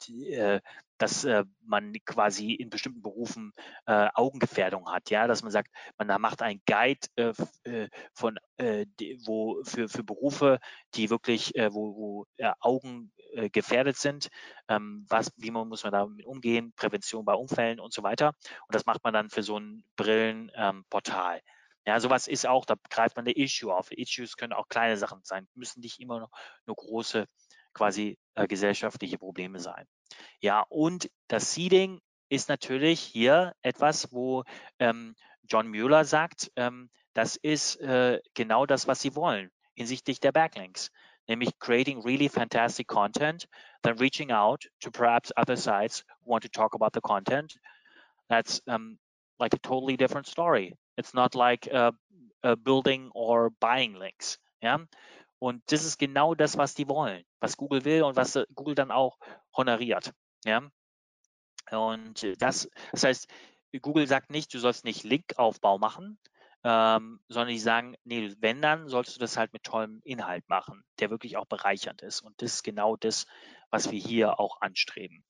[0.08, 0.62] die, äh,
[0.98, 3.52] dass äh, man quasi in bestimmten Berufen
[3.86, 8.38] äh, Augengefährdung hat, ja, dass man sagt, man da macht ein Guide äh, äh, von
[8.60, 10.60] die, wo für, für Berufe,
[10.94, 12.26] die wirklich, wo, wo
[12.62, 14.30] Augen äh, gefährdet sind,
[14.68, 18.34] ähm, was, wie man muss man damit umgehen, Prävention bei Unfällen und so weiter.
[18.68, 21.38] Und das macht man dann für so ein Brillenportal.
[21.38, 21.42] Ähm,
[21.86, 23.92] ja, sowas ist auch, da greift man eine Issue auf.
[23.92, 26.30] Issues können auch kleine Sachen sein, müssen nicht immer nur,
[26.66, 27.28] nur große
[27.74, 29.86] quasi äh, gesellschaftliche Probleme sein.
[30.40, 34.44] Ja, und das Seeding ist natürlich hier etwas, wo
[34.80, 40.32] ähm, John Mueller sagt, ähm, das ist äh, genau das, was sie wollen hinsichtlich der
[40.32, 40.92] Backlinks,
[41.28, 43.48] nämlich creating really fantastic content,
[43.82, 47.58] then reaching out to perhaps other sites who want to talk about the content.
[48.30, 48.98] That's um,
[49.40, 50.76] like a totally different story.
[50.96, 51.92] It's not like uh,
[52.44, 54.40] uh, building or buying links.
[54.62, 54.80] Ja?
[55.40, 58.92] Und das ist genau das, was die wollen, was Google will und was Google dann
[58.92, 59.18] auch
[59.56, 60.14] honoriert.
[60.46, 60.62] Ja?
[61.72, 63.28] Und das, das heißt,
[63.82, 66.20] Google sagt nicht, du sollst nicht Linkaufbau machen,
[66.64, 70.84] ähm, sondern die sagen, nee, wenn dann, sollst du das halt mit tollem Inhalt machen,
[71.00, 72.22] der wirklich auch bereichernd ist.
[72.22, 73.26] Und das ist genau das,
[73.70, 75.26] was wir hier auch anstreben.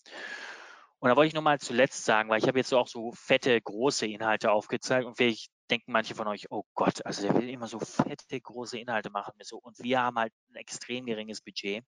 [0.99, 4.05] Und da wollte ich nochmal zuletzt sagen, weil ich habe jetzt auch so fette, große
[4.05, 7.79] Inhalte aufgezeigt und vielleicht denken manche von euch, oh Gott, also der will immer so
[7.79, 9.33] fette, große Inhalte machen.
[9.41, 9.57] So.
[9.57, 11.83] Und wir haben halt ein extrem geringes Budget.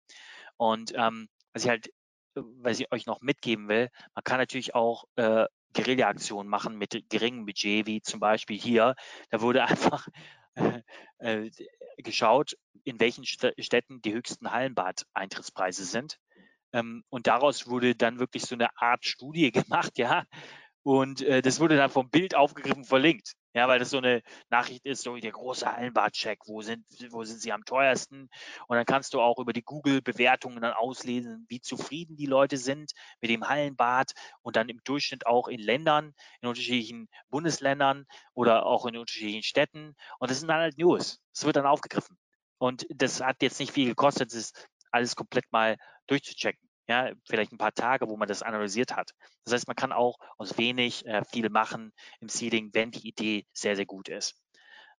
[0.57, 1.91] Und ähm, was ich halt,
[2.33, 7.45] was ich euch noch mitgeben will, man kann natürlich auch äh, Guerilla-Aktionen machen mit geringem
[7.45, 8.95] Budget, wie zum Beispiel hier.
[9.29, 10.07] Da wurde einfach
[10.55, 10.81] äh,
[11.19, 11.51] äh,
[11.97, 16.17] geschaut, in welchen Städten die höchsten Hallenbad-Eintrittspreise sind.
[16.73, 20.25] Ähm, und daraus wurde dann wirklich so eine Art Studie gemacht, ja.
[20.83, 23.33] Und äh, das wurde dann vom Bild aufgegriffen verlinkt.
[23.55, 27.39] Ja, weil das so eine Nachricht ist, so der große Hallenbad-Check, wo sind, wo sind
[27.41, 28.29] sie am teuersten?
[28.67, 32.91] Und dann kannst du auch über die Google-Bewertungen dann auslesen, wie zufrieden die Leute sind
[33.21, 38.85] mit dem Hallenbad und dann im Durchschnitt auch in Ländern, in unterschiedlichen Bundesländern oder auch
[38.85, 39.95] in unterschiedlichen Städten.
[40.19, 41.21] Und das sind dann halt News.
[41.33, 42.17] Das wird dann aufgegriffen.
[42.57, 44.33] Und das hat jetzt nicht viel gekostet.
[44.33, 44.51] Das
[44.91, 45.77] alles komplett mal
[46.07, 46.64] durchzuchecken.
[46.87, 49.11] Ja, vielleicht ein paar Tage, wo man das analysiert hat.
[49.43, 53.45] Das heißt, man kann auch aus wenig äh, viel machen im Seeding, wenn die Idee
[53.53, 54.35] sehr, sehr gut ist.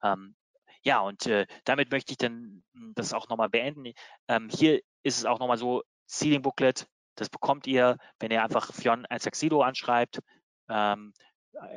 [0.02, 0.34] Ähm,
[0.82, 3.92] ja, und äh, damit möchte ich dann hm, das auch nochmal beenden.
[4.28, 8.72] Ähm, hier ist es auch nochmal so, Seeding Booklet, das bekommt ihr, wenn ihr einfach
[8.72, 10.20] Fion als Saxido anschreibt.
[10.68, 11.12] Ähm,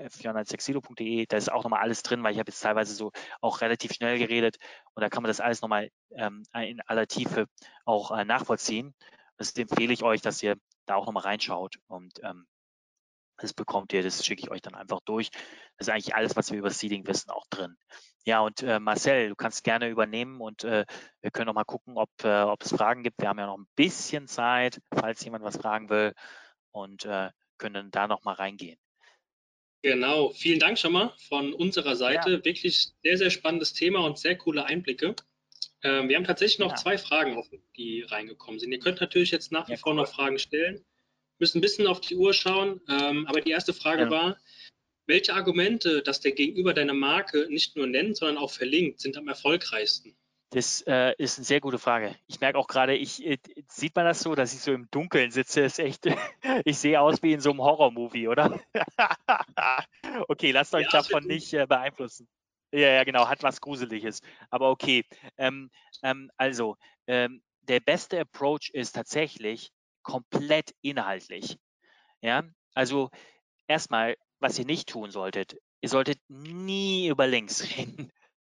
[0.09, 3.93] fiona.sexilo.de, da ist auch nochmal alles drin, weil ich habe jetzt teilweise so auch relativ
[3.93, 4.57] schnell geredet
[4.93, 7.45] und da kann man das alles nochmal ähm, in aller Tiefe
[7.85, 8.93] auch äh, nachvollziehen.
[9.39, 12.45] Das empfehle ich euch, dass ihr da auch nochmal reinschaut und ähm,
[13.37, 15.31] das bekommt ihr, das schicke ich euch dann einfach durch.
[15.77, 17.77] Das ist eigentlich alles, was wir über Seeding wissen, auch drin.
[18.25, 20.85] Ja, und äh, Marcel, du kannst gerne übernehmen und äh,
[21.21, 23.21] wir können noch mal gucken, ob, äh, ob es Fragen gibt.
[23.21, 26.13] Wir haben ja noch ein bisschen Zeit, falls jemand was fragen will
[26.71, 28.77] und äh, können da noch mal reingehen.
[29.81, 32.31] Genau, vielen Dank schon mal von unserer Seite.
[32.31, 32.45] Ja.
[32.45, 35.15] Wirklich sehr, sehr spannendes Thema und sehr coole Einblicke.
[35.83, 36.75] Ähm, wir haben tatsächlich noch ja.
[36.75, 38.71] zwei Fragen offen, die reingekommen sind.
[38.71, 40.83] Ihr könnt natürlich jetzt nach wie ja, vor noch Fragen stellen.
[41.39, 42.81] Müssen ein bisschen auf die Uhr schauen.
[42.89, 44.37] Ähm, aber die erste Frage war,
[45.05, 49.27] welche Argumente, dass der Gegenüber deine Marke nicht nur nennt, sondern auch verlinkt, sind am
[49.27, 50.15] erfolgreichsten?
[50.51, 52.15] Das äh, ist eine sehr gute Frage.
[52.27, 53.37] Ich merke auch gerade, ich äh,
[53.67, 55.61] sieht man das so, dass ich so im Dunkeln sitze.
[55.61, 56.05] Ist echt,
[56.65, 58.59] ich sehe aus wie in so einem Horror-Movie, oder?
[60.27, 62.27] okay, lasst euch ja, davon nicht äh, beeinflussen.
[62.71, 64.21] Ja, ja, genau, hat was Gruseliges.
[64.49, 65.03] Aber okay.
[65.37, 65.71] Ähm,
[66.03, 69.71] ähm, also, ähm, der beste Approach ist tatsächlich
[70.03, 71.57] komplett inhaltlich.
[72.21, 72.43] Ja,
[72.73, 73.09] also
[73.67, 78.11] erstmal, was ihr nicht tun solltet, ihr solltet nie über Links reden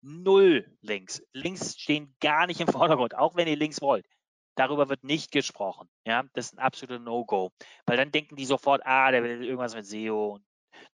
[0.03, 1.23] null Links.
[1.33, 4.07] Links stehen gar nicht im Vordergrund, auch wenn ihr Links wollt.
[4.57, 5.89] Darüber wird nicht gesprochen.
[6.05, 7.53] Ja, das ist ein absoluter No-Go.
[7.87, 10.39] Weil dann denken die sofort, ah, der will irgendwas mit SEO.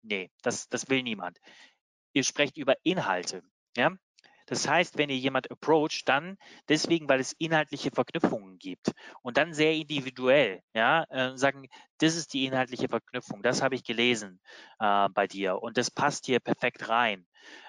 [0.03, 1.39] Nee, das, das will niemand.
[2.15, 3.43] Ihr sprecht über Inhalte.
[3.77, 3.91] Ja,
[4.47, 6.37] das heißt, wenn ihr jemand approacht, dann
[6.69, 8.93] deswegen, weil es inhaltliche Verknüpfungen gibt
[9.23, 11.67] und dann sehr individuell, ja, äh, sagen,
[11.99, 14.41] das ist die inhaltliche Verknüpfung, das habe ich gelesen
[14.81, 17.27] äh, bei dir und das passt hier perfekt rein.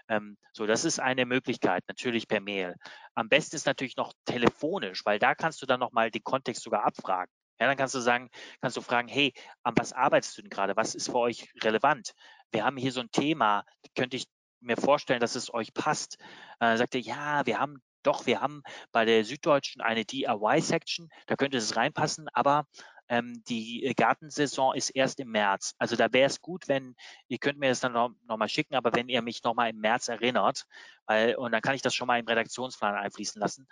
[0.10, 2.76] Ähm, so, das ist eine Möglichkeit, natürlich per Mail.
[3.16, 6.84] Am besten ist natürlich noch telefonisch, weil da kannst du dann nochmal den Kontext sogar
[6.86, 7.32] abfragen.
[7.60, 8.30] Ja, dann kannst du sagen,
[8.62, 9.34] kannst du fragen, hey,
[9.64, 10.76] an was arbeitest du denn gerade?
[10.76, 12.14] Was ist für euch relevant?
[12.52, 13.64] Wir haben hier so ein Thema,
[13.96, 14.26] könnte ich
[14.66, 16.18] mir vorstellen, dass es euch passt.
[16.60, 18.62] Äh, sagt er, ja, wir haben doch, wir haben
[18.92, 22.68] bei der Süddeutschen eine DIY-Section, da könnte es reinpassen, aber
[23.08, 25.76] ähm, die äh, Gartensaison ist erst im März.
[25.78, 26.96] Also da wäre es gut, wenn,
[27.28, 29.70] ihr könnt mir das dann noch, noch mal schicken, aber wenn ihr mich noch mal
[29.70, 30.66] im März erinnert,
[31.06, 33.68] weil, und dann kann ich das schon mal im Redaktionsplan einfließen lassen.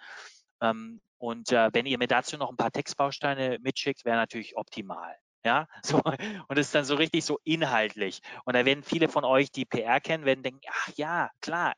[0.62, 5.16] Ähm, und äh, wenn ihr mir dazu noch ein paar Textbausteine mitschickt, wäre natürlich optimal.
[5.46, 5.98] Ja, so,
[6.48, 8.22] und es ist dann so richtig so inhaltlich.
[8.46, 11.74] Und da werden viele von euch, die PR kennen, werden denken, ach ja, klar,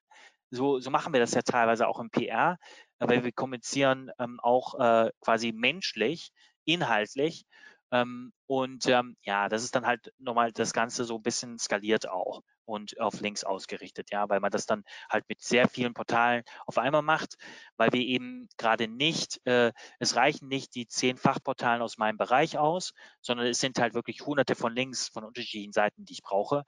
[0.51, 2.57] so, so machen wir das ja teilweise auch im PR,
[2.99, 6.29] weil wir kommunizieren ähm, auch äh, quasi menschlich,
[6.65, 7.45] inhaltlich.
[7.91, 12.07] Ähm, und ähm, ja, das ist dann halt nochmal das Ganze so ein bisschen skaliert
[12.09, 16.43] auch und auf Links ausgerichtet, ja, weil man das dann halt mit sehr vielen Portalen
[16.65, 17.35] auf einmal macht,
[17.77, 22.57] weil wir eben gerade nicht, äh, es reichen nicht die zehn Fachportalen aus meinem Bereich
[22.57, 26.63] aus, sondern es sind halt wirklich hunderte von Links von unterschiedlichen Seiten, die ich brauche.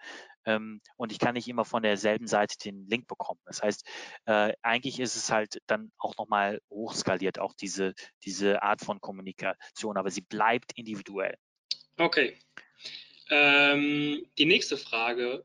[0.45, 3.41] Ähm, und ich kann nicht immer von derselben Seite den Link bekommen.
[3.45, 3.85] Das heißt,
[4.25, 7.93] äh, eigentlich ist es halt dann auch nochmal hochskaliert, auch diese,
[8.23, 11.35] diese Art von Kommunikation, aber sie bleibt individuell.
[11.97, 12.37] Okay.
[13.29, 15.43] Ähm, die nächste Frage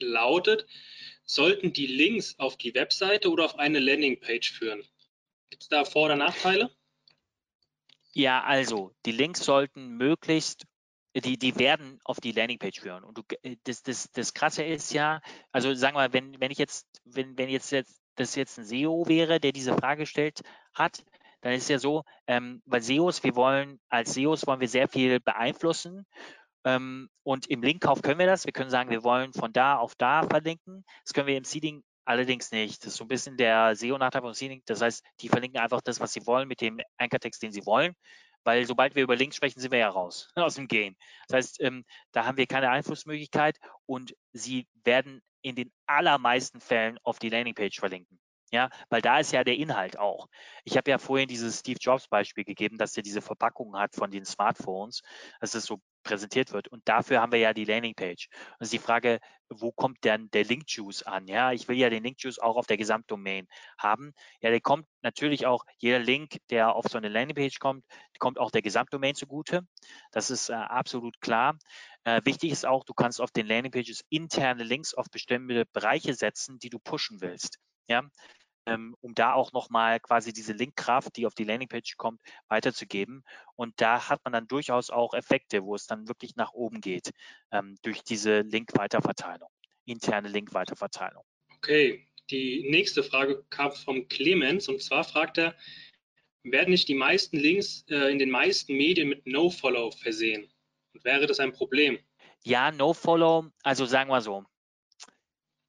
[0.00, 0.66] lautet,
[1.24, 4.82] sollten die Links auf die Webseite oder auf eine Landingpage führen?
[5.50, 6.70] Gibt es da Vor- oder Nachteile?
[8.12, 10.66] Ja, also die Links sollten möglichst,
[11.16, 13.04] die, die werden auf die Landingpage führen.
[13.04, 15.20] Und du, äh, das, das, das Krasse ist ja,
[15.52, 19.06] also sagen wir, wenn, wenn ich jetzt, wenn, wenn jetzt, jetzt das jetzt ein SEO
[19.08, 20.42] wäre, der diese Frage gestellt
[20.72, 21.04] hat,
[21.40, 25.20] dann ist ja so, ähm, weil SEOs, wir wollen, als SEOs wollen wir sehr viel
[25.20, 26.06] beeinflussen
[26.64, 28.46] und im Linkkauf können wir das.
[28.46, 30.84] Wir können sagen, wir wollen von da auf da verlinken.
[31.04, 32.82] Das können wir im Seeding allerdings nicht.
[32.82, 34.62] Das ist so ein bisschen der SEO-Nachteil von Seeding.
[34.66, 37.94] Das heißt, die verlinken einfach das, was sie wollen, mit dem Ankertext, den sie wollen.
[38.44, 40.96] Weil sobald wir über Links sprechen, sind wir ja raus aus dem Game.
[41.28, 46.98] Das heißt, ähm, da haben wir keine Einflussmöglichkeit und sie werden in den allermeisten Fällen
[47.02, 48.18] auf die Landingpage verlinken.
[48.50, 50.28] Ja, weil da ist ja der Inhalt auch.
[50.64, 54.10] Ich habe ja vorhin dieses Steve Jobs Beispiel gegeben, dass er diese Verpackung hat von
[54.10, 55.02] den Smartphones,
[55.40, 56.68] dass es so präsentiert wird.
[56.68, 58.28] Und dafür haben wir ja die Landingpage.
[58.28, 61.26] Und es ist die Frage, wo kommt denn der Link Juice an?
[61.26, 63.48] Ja, ich will ja den Link Juice auch auf der Gesamtdomain
[63.78, 64.12] haben.
[64.40, 67.84] Ja, der kommt natürlich auch, jeder Link, der auf so eine Landingpage kommt,
[68.18, 69.66] kommt auch der Gesamtdomain zugute.
[70.12, 71.58] Das ist äh, absolut klar.
[72.04, 76.58] Äh, wichtig ist auch, du kannst auf den Landingpages interne Links auf bestimmte Bereiche setzen,
[76.58, 77.58] die du pushen willst.
[77.86, 78.02] Ja,
[78.66, 83.24] ähm, um da auch nochmal quasi diese Linkkraft, die auf die Landingpage kommt, weiterzugeben.
[83.56, 87.10] Und da hat man dann durchaus auch Effekte, wo es dann wirklich nach oben geht
[87.50, 89.48] ähm, durch diese Link-Weiterverteilung,
[89.84, 91.24] interne Link-Weiterverteilung.
[91.56, 95.54] Okay, die nächste Frage kam vom Clemens und zwar fragt er,
[96.42, 100.50] werden nicht die meisten Links äh, in den meisten Medien mit No-Follow versehen?
[100.92, 101.98] Und wäre das ein Problem?
[102.42, 104.44] Ja, No-Follow, also sagen wir so.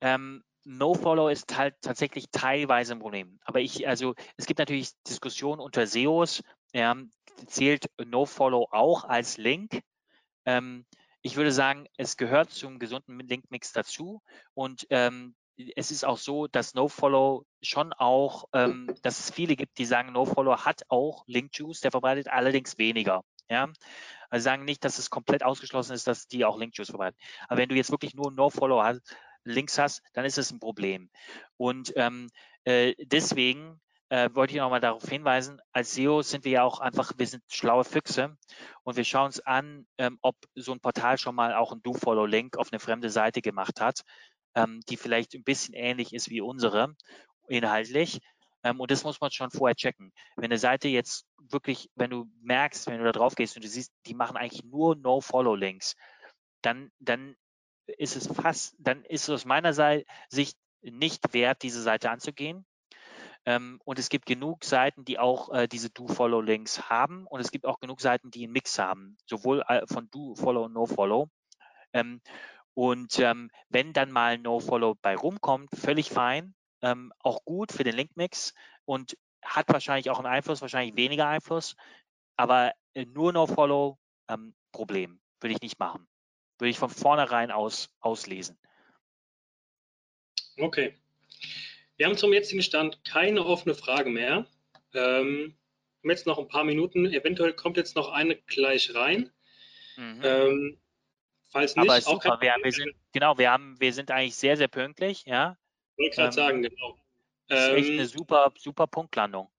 [0.02, 3.39] Ähm, No-Follow ist halt tatsächlich teilweise ein Problem.
[3.45, 6.43] Aber ich, also es gibt natürlich Diskussionen unter SEOs,
[6.74, 6.95] ja,
[7.45, 9.82] zählt No-Follow auch als Link.
[10.45, 10.86] Ähm,
[11.22, 14.22] ich würde sagen, es gehört zum gesunden Link-Mix dazu
[14.53, 15.36] und ähm,
[15.76, 20.11] es ist auch so, dass No-Follow schon auch, ähm, dass es viele gibt, die sagen,
[20.11, 23.24] No-Follow hat auch Link-Juice, der verbreitet allerdings weniger.
[23.49, 23.70] Ja,
[24.30, 27.18] also sagen nicht, dass es komplett ausgeschlossen ist, dass die auch Link-Juice verbreiten.
[27.47, 29.16] Aber wenn du jetzt wirklich nur No-Follow hast,
[29.46, 31.10] Links hast, dann ist es ein Problem.
[31.58, 32.30] Und ähm,
[32.64, 33.80] äh, deswegen
[34.10, 37.43] äh, wollte ich nochmal darauf hinweisen, als SEO sind wir ja auch einfach, wir sind
[37.48, 38.38] schlaue Füchse
[38.84, 42.58] und wir schauen uns an, ähm, ob so ein Portal schon mal auch ein Do-Follow-Link
[42.58, 44.02] auf eine fremde Seite gemacht hat,
[44.56, 46.96] ähm, die vielleicht ein bisschen ähnlich ist wie unsere
[47.48, 48.20] inhaltlich.
[48.64, 50.12] Ähm, und das muss man schon vorher checken.
[50.36, 53.68] Wenn eine Seite jetzt wirklich, wenn du merkst, wenn du da drauf gehst und du
[53.68, 55.96] siehst, die machen eigentlich nur No-Follow-Links,
[56.62, 57.36] dann, dann
[57.88, 59.74] ist es fast, dann ist es aus meiner
[60.30, 62.66] Sicht nicht wert, diese Seite anzugehen.
[63.46, 67.28] Ähm, und es gibt genug Seiten, die auch äh, diese Do-Follow-Links haben.
[67.28, 70.74] Und es gibt auch genug Seiten, die einen Mix haben, sowohl äh, von Do-Follow und
[70.74, 71.30] No-Follow.
[71.94, 72.22] Ähm,
[72.74, 76.54] und ähm, wenn dann mal No-Follow bei rumkommt, völlig fein,
[77.20, 81.76] auch gut für den Link-Mix und hat wahrscheinlich auch einen Einfluss, wahrscheinlich weniger Einfluss,
[82.38, 83.98] aber äh, nur No-Follow,
[84.72, 86.08] Problem, würde ich nicht machen
[86.58, 88.58] würde ich von vornherein aus auslesen.
[90.58, 90.95] Okay.
[91.97, 94.45] Wir haben zum jetzigen Stand keine offene Frage mehr.
[94.93, 95.58] Ähm,
[96.01, 97.06] haben jetzt noch ein paar Minuten.
[97.06, 99.32] Eventuell kommt jetzt noch eine gleich rein.
[99.97, 100.22] Mhm.
[100.24, 100.82] Ähm,
[101.49, 104.68] falls nicht, Aber super, wir, wir, sind, genau, wir haben, wir sind eigentlich sehr, sehr
[104.68, 105.58] pünktlich, ja.
[105.95, 106.99] Ich wollte gerade ähm, sagen, genau.
[107.47, 109.49] Das ist echt eine ähm, super, super Punktlandung.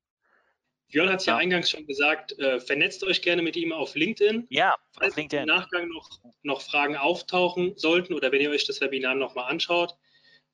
[0.88, 1.34] Björn hat es ja.
[1.34, 1.38] ja.
[1.38, 4.46] eingangs schon gesagt, äh, vernetzt euch gerne mit ihm auf LinkedIn.
[4.50, 5.40] Ja, falls auf LinkedIn.
[5.40, 9.96] im Nachgang noch, noch Fragen auftauchen sollten oder wenn ihr euch das Webinar nochmal anschaut,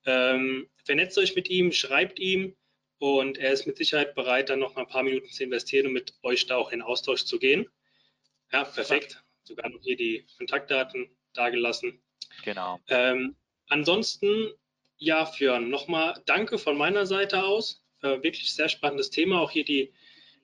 [0.04, 2.56] ähm, vernetzt euch mit ihm, schreibt ihm
[2.98, 5.92] und er ist mit Sicherheit bereit, dann noch mal ein paar Minuten zu investieren und
[5.92, 7.68] mit euch da auch in Austausch zu gehen.
[8.52, 9.12] Ja, perfekt.
[9.12, 9.20] Ja.
[9.44, 12.02] Sogar noch hier die Kontaktdaten dargelassen.
[12.44, 12.78] Genau.
[12.88, 13.36] Ähm,
[13.68, 14.52] ansonsten,
[14.98, 17.84] ja, Björn, nochmal danke von meiner Seite aus.
[18.02, 19.40] Äh, wirklich sehr spannendes Thema.
[19.40, 19.92] Auch hier die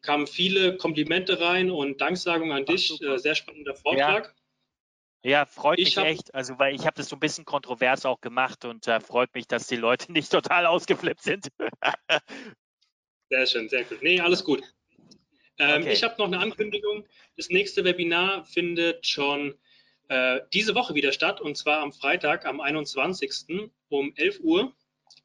[0.02, 3.00] kamen viele Komplimente rein und Danksagungen an dich.
[3.02, 4.34] Äh, sehr spannender Vortrag.
[5.22, 5.30] Ja.
[5.30, 6.34] ja freut mich echt.
[6.34, 9.46] Also, weil ich habe das so ein bisschen kontrovers auch gemacht und äh, freut mich,
[9.46, 11.48] dass die Leute nicht total ausgeflippt sind.
[13.30, 14.02] sehr schön, sehr gut.
[14.02, 14.62] Nee, alles gut.
[15.58, 15.92] Ähm, okay.
[15.92, 17.04] Ich habe noch eine Ankündigung.
[17.36, 19.58] Das nächste Webinar findet schon
[20.08, 23.70] äh, diese Woche wieder statt und zwar am Freitag, am 21.
[23.88, 24.72] um 11 Uhr.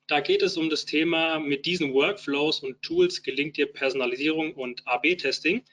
[0.07, 4.85] Da geht es um das Thema, mit diesen Workflows und Tools gelingt dir Personalisierung und
[4.85, 5.63] AB-Testing.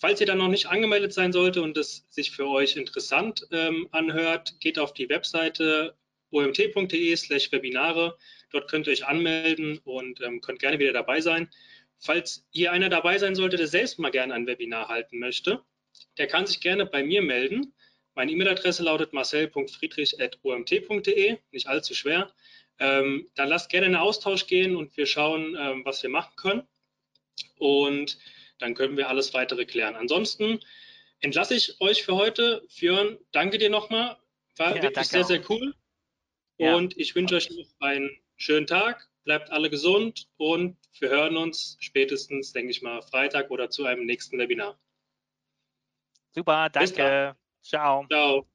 [0.00, 3.88] Falls ihr dann noch nicht angemeldet sein sollte und es sich für euch interessant ähm,
[3.90, 5.96] anhört, geht auf die Webseite
[6.30, 8.16] omt.de slash Webinare.
[8.52, 11.50] Dort könnt ihr euch anmelden und ähm, könnt gerne wieder dabei sein.
[11.98, 15.64] Falls hier einer dabei sein sollte, der selbst mal gerne ein Webinar halten möchte,
[16.16, 17.74] der kann sich gerne bei mir melden.
[18.14, 22.32] Meine E-Mail-Adresse lautet marcel.friedrich.omt.de, nicht allzu schwer.
[22.80, 26.34] Ähm, dann lasst gerne in den Austausch gehen und wir schauen, ähm, was wir machen
[26.36, 26.62] können.
[27.58, 28.18] Und
[28.58, 29.96] dann können wir alles weitere klären.
[29.96, 30.60] Ansonsten
[31.20, 32.66] entlasse ich euch für heute.
[32.78, 34.16] Björn, danke dir nochmal.
[34.56, 35.26] War ja, wirklich sehr, auch.
[35.26, 35.74] sehr cool.
[36.58, 36.74] Ja.
[36.74, 39.08] Und ich wünsche euch noch einen schönen Tag.
[39.24, 44.06] Bleibt alle gesund und wir hören uns spätestens, denke ich mal, Freitag oder zu einem
[44.06, 44.78] nächsten Webinar.
[46.30, 47.36] Super, danke.
[47.62, 48.06] Ciao.
[48.08, 48.48] Ciao.